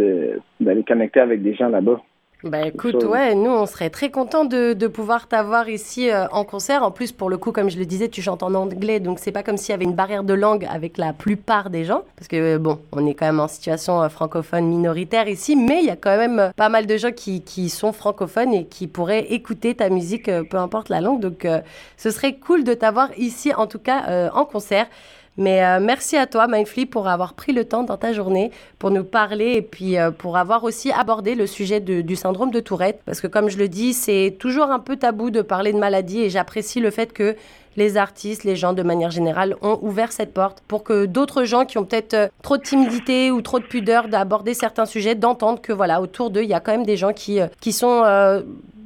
d'aller 0.60 0.84
connecter 0.84 1.18
avec 1.18 1.42
des 1.42 1.54
gens 1.54 1.68
là-bas. 1.68 2.00
Bah 2.44 2.66
écoute, 2.66 3.04
ouais, 3.04 3.36
nous 3.36 3.50
on 3.50 3.66
serait 3.66 3.88
très 3.90 4.10
contents 4.10 4.44
de, 4.44 4.72
de 4.72 4.86
pouvoir 4.88 5.28
t'avoir 5.28 5.68
ici 5.68 6.10
euh, 6.10 6.26
en 6.32 6.44
concert. 6.44 6.82
En 6.82 6.90
plus, 6.90 7.12
pour 7.12 7.30
le 7.30 7.38
coup, 7.38 7.52
comme 7.52 7.70
je 7.70 7.78
le 7.78 7.86
disais, 7.86 8.08
tu 8.08 8.20
chantes 8.20 8.42
en 8.42 8.54
anglais, 8.54 8.98
donc 8.98 9.20
c'est 9.20 9.30
pas 9.30 9.44
comme 9.44 9.56
s'il 9.56 9.70
y 9.70 9.74
avait 9.74 9.84
une 9.84 9.94
barrière 9.94 10.24
de 10.24 10.34
langue 10.34 10.66
avec 10.68 10.98
la 10.98 11.12
plupart 11.12 11.70
des 11.70 11.84
gens, 11.84 12.02
parce 12.16 12.26
que 12.26 12.56
bon, 12.56 12.80
on 12.90 13.06
est 13.06 13.14
quand 13.14 13.26
même 13.26 13.38
en 13.38 13.46
situation 13.46 14.02
euh, 14.02 14.08
francophone 14.08 14.66
minoritaire 14.66 15.28
ici, 15.28 15.54
mais 15.54 15.78
il 15.82 15.86
y 15.86 15.90
a 15.90 15.96
quand 15.96 16.16
même 16.16 16.40
euh, 16.40 16.50
pas 16.56 16.68
mal 16.68 16.86
de 16.86 16.96
gens 16.96 17.12
qui, 17.12 17.42
qui, 17.42 17.68
sont 17.68 17.92
francophones 17.92 18.52
et 18.52 18.66
qui 18.66 18.88
pourraient 18.88 19.32
écouter 19.32 19.76
ta 19.76 19.88
musique, 19.88 20.28
peu 20.50 20.56
importe 20.56 20.88
la 20.88 21.00
langue. 21.00 21.20
Donc 21.20 21.46
ce 21.96 22.10
serait 22.10 22.34
cool 22.34 22.64
de 22.64 22.74
t'avoir 22.74 23.16
ici, 23.16 23.54
en 23.54 23.66
tout 23.66 23.78
cas 23.78 24.30
en 24.34 24.44
concert. 24.44 24.88
Mais 25.38 25.64
euh, 25.64 25.80
merci 25.80 26.16
à 26.16 26.26
toi, 26.26 26.46
Mindflip, 26.46 26.90
pour 26.90 27.08
avoir 27.08 27.32
pris 27.32 27.52
le 27.52 27.64
temps 27.64 27.84
dans 27.84 27.96
ta 27.96 28.12
journée 28.12 28.50
pour 28.78 28.90
nous 28.90 29.04
parler 29.04 29.52
et 29.52 29.62
puis 29.62 29.96
euh, 29.96 30.10
pour 30.10 30.36
avoir 30.36 30.62
aussi 30.64 30.92
abordé 30.92 31.34
le 31.34 31.46
sujet 31.46 31.80
du 31.80 32.16
syndrome 32.16 32.50
de 32.50 32.60
Tourette. 32.60 33.00
Parce 33.06 33.20
que 33.20 33.26
comme 33.26 33.48
je 33.48 33.56
le 33.56 33.68
dis, 33.68 33.94
c'est 33.94 34.36
toujours 34.38 34.70
un 34.70 34.78
peu 34.78 34.96
tabou 34.96 35.30
de 35.30 35.40
parler 35.40 35.72
de 35.72 35.78
maladie 35.78 36.20
et 36.20 36.30
j'apprécie 36.30 36.80
le 36.80 36.90
fait 36.90 37.14
que 37.14 37.34
les 37.76 37.96
artistes, 37.96 38.44
les 38.44 38.56
gens 38.56 38.74
de 38.74 38.82
manière 38.82 39.10
générale 39.10 39.56
ont 39.62 39.78
ouvert 39.80 40.12
cette 40.12 40.34
porte 40.34 40.62
pour 40.68 40.84
que 40.84 41.06
d'autres 41.06 41.44
gens 41.44 41.64
qui 41.64 41.78
ont 41.78 41.84
peut-être 41.84 42.12
euh, 42.12 42.28
trop 42.42 42.58
de 42.58 42.62
timidité 42.62 43.30
ou 43.30 43.40
trop 43.40 43.58
de 43.58 43.64
pudeur 43.64 44.08
d'aborder 44.08 44.52
certains 44.52 44.84
sujets, 44.84 45.14
d'entendre 45.14 45.62
que 45.62 45.72
voilà, 45.72 46.02
autour 46.02 46.28
d'eux, 46.28 46.42
il 46.42 46.50
y 46.50 46.54
a 46.54 46.60
quand 46.60 46.72
même 46.72 46.84
des 46.84 46.98
gens 46.98 47.14
qui, 47.14 47.40
qui 47.62 47.72
sont 47.72 48.02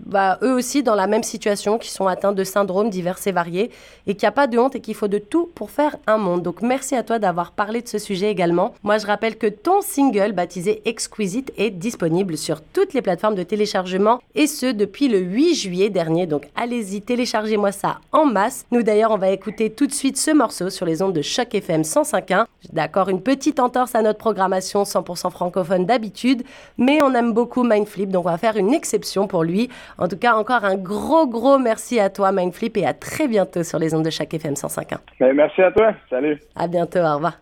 bah, 0.07 0.39
eux 0.43 0.55
aussi 0.55 0.83
dans 0.83 0.95
la 0.95 1.07
même 1.07 1.23
situation, 1.23 1.79
qui 1.79 1.91
sont 1.91 2.07
atteints 2.07 2.33
de 2.33 2.45
syndromes 2.45 2.91
divers 2.91 3.19
et 3.27 3.33
variés, 3.33 3.71
et 4.07 4.15
qu'il 4.15 4.23
n'y 4.23 4.29
a 4.29 4.33
pas 4.33 4.47
de 4.47 4.59
honte 4.59 4.77
et 4.77 4.81
qu'il 4.81 4.95
faut 4.95 5.09
de 5.09 5.19
tout 5.19 5.51
pour 5.55 5.71
faire 5.71 5.97
un 6.07 6.17
monde. 6.17 6.43
Donc 6.43 6.63
merci 6.63 6.95
à 6.95 7.03
toi 7.03 7.19
d'avoir 7.19 7.53
parlé 7.53 7.83
de 7.83 7.89
ce 7.89 7.99
sujet 7.99 8.31
également. 8.31 8.75
Moi, 8.83 8.99
je 8.99 9.07
rappelle 9.07 9.37
que 9.37 9.47
ton 9.47 9.83
single 9.83 10.33
baptisé 10.33 10.83
Exquisite 10.85 11.53
est 11.57 11.71
disponible 11.71 12.37
sur 12.37 12.61
toutes 12.61 12.95
les 12.95 13.03
plateformes 13.03 13.35
de 13.35 13.43
téléchargement, 13.43 14.21
et 14.35 14.47
ce 14.47 14.67
depuis 14.67 15.09
le 15.09 15.19
8 15.19 15.55
juillet 15.55 15.91
dernier. 15.91 16.27
Donc 16.27 16.49
allez-y, 16.55 17.03
téléchargez-moi 17.03 17.73
ça 17.73 17.99
en 18.13 18.27
masse. 18.27 18.65
Nous 18.71 18.83
d'ailleurs, 18.83 19.11
on 19.11 19.19
va 19.19 19.31
écouter 19.31 19.71
tout 19.71 19.87
de 19.87 19.93
suite 19.93 20.17
ce 20.17 20.31
morceau 20.31 20.71
sur 20.71 20.87
les 20.87 21.03
ondes 21.03 21.13
de 21.13 21.23
Choc 21.23 21.55
FM 21.55 21.83
105.1. 21.83 22.47
D'accord, 22.73 23.09
une 23.09 23.21
petite 23.21 23.61
entorse 23.61 23.95
à 23.95 24.03
notre 24.03 24.19
programmation 24.19 24.85
100% 24.85 25.31
francophone 25.31 25.87
d'habitude, 25.87 26.43
mais 26.79 27.03
on 27.03 27.15
aime 27.15 27.33
beaucoup 27.33 27.65
Mindflip, 27.65 28.11
donc 28.11 28.27
on 28.27 28.31
va 28.31 28.39
faire 28.39 28.57
une 28.57 28.73
exception 28.73 29.27
pour 29.27 29.45
lui. 29.45 29.69
En 29.99 30.09
tout 30.09 30.19
cas, 30.19 30.35
encore 30.35 30.65
un 30.65 30.77
gros, 30.77 31.27
gros 31.27 31.59
merci 31.59 31.99
à 31.99 32.11
toi, 32.11 32.33
Mindflip, 32.33 32.77
et 32.77 32.87
à 32.87 32.93
très 32.93 33.29
bientôt 33.29 33.63
sur 33.63 33.79
les 33.79 33.95
ondes 33.95 34.05
de 34.05 34.11
chaque 34.11 34.35
FM 34.35 34.55
105.1. 34.55 34.99
Ben, 35.21 35.35
merci 35.35 35.63
à 35.63 35.71
toi. 35.71 35.93
Salut. 36.11 36.39
À 36.55 36.67
bientôt. 36.67 37.01
Au 37.01 37.15
revoir. 37.15 37.39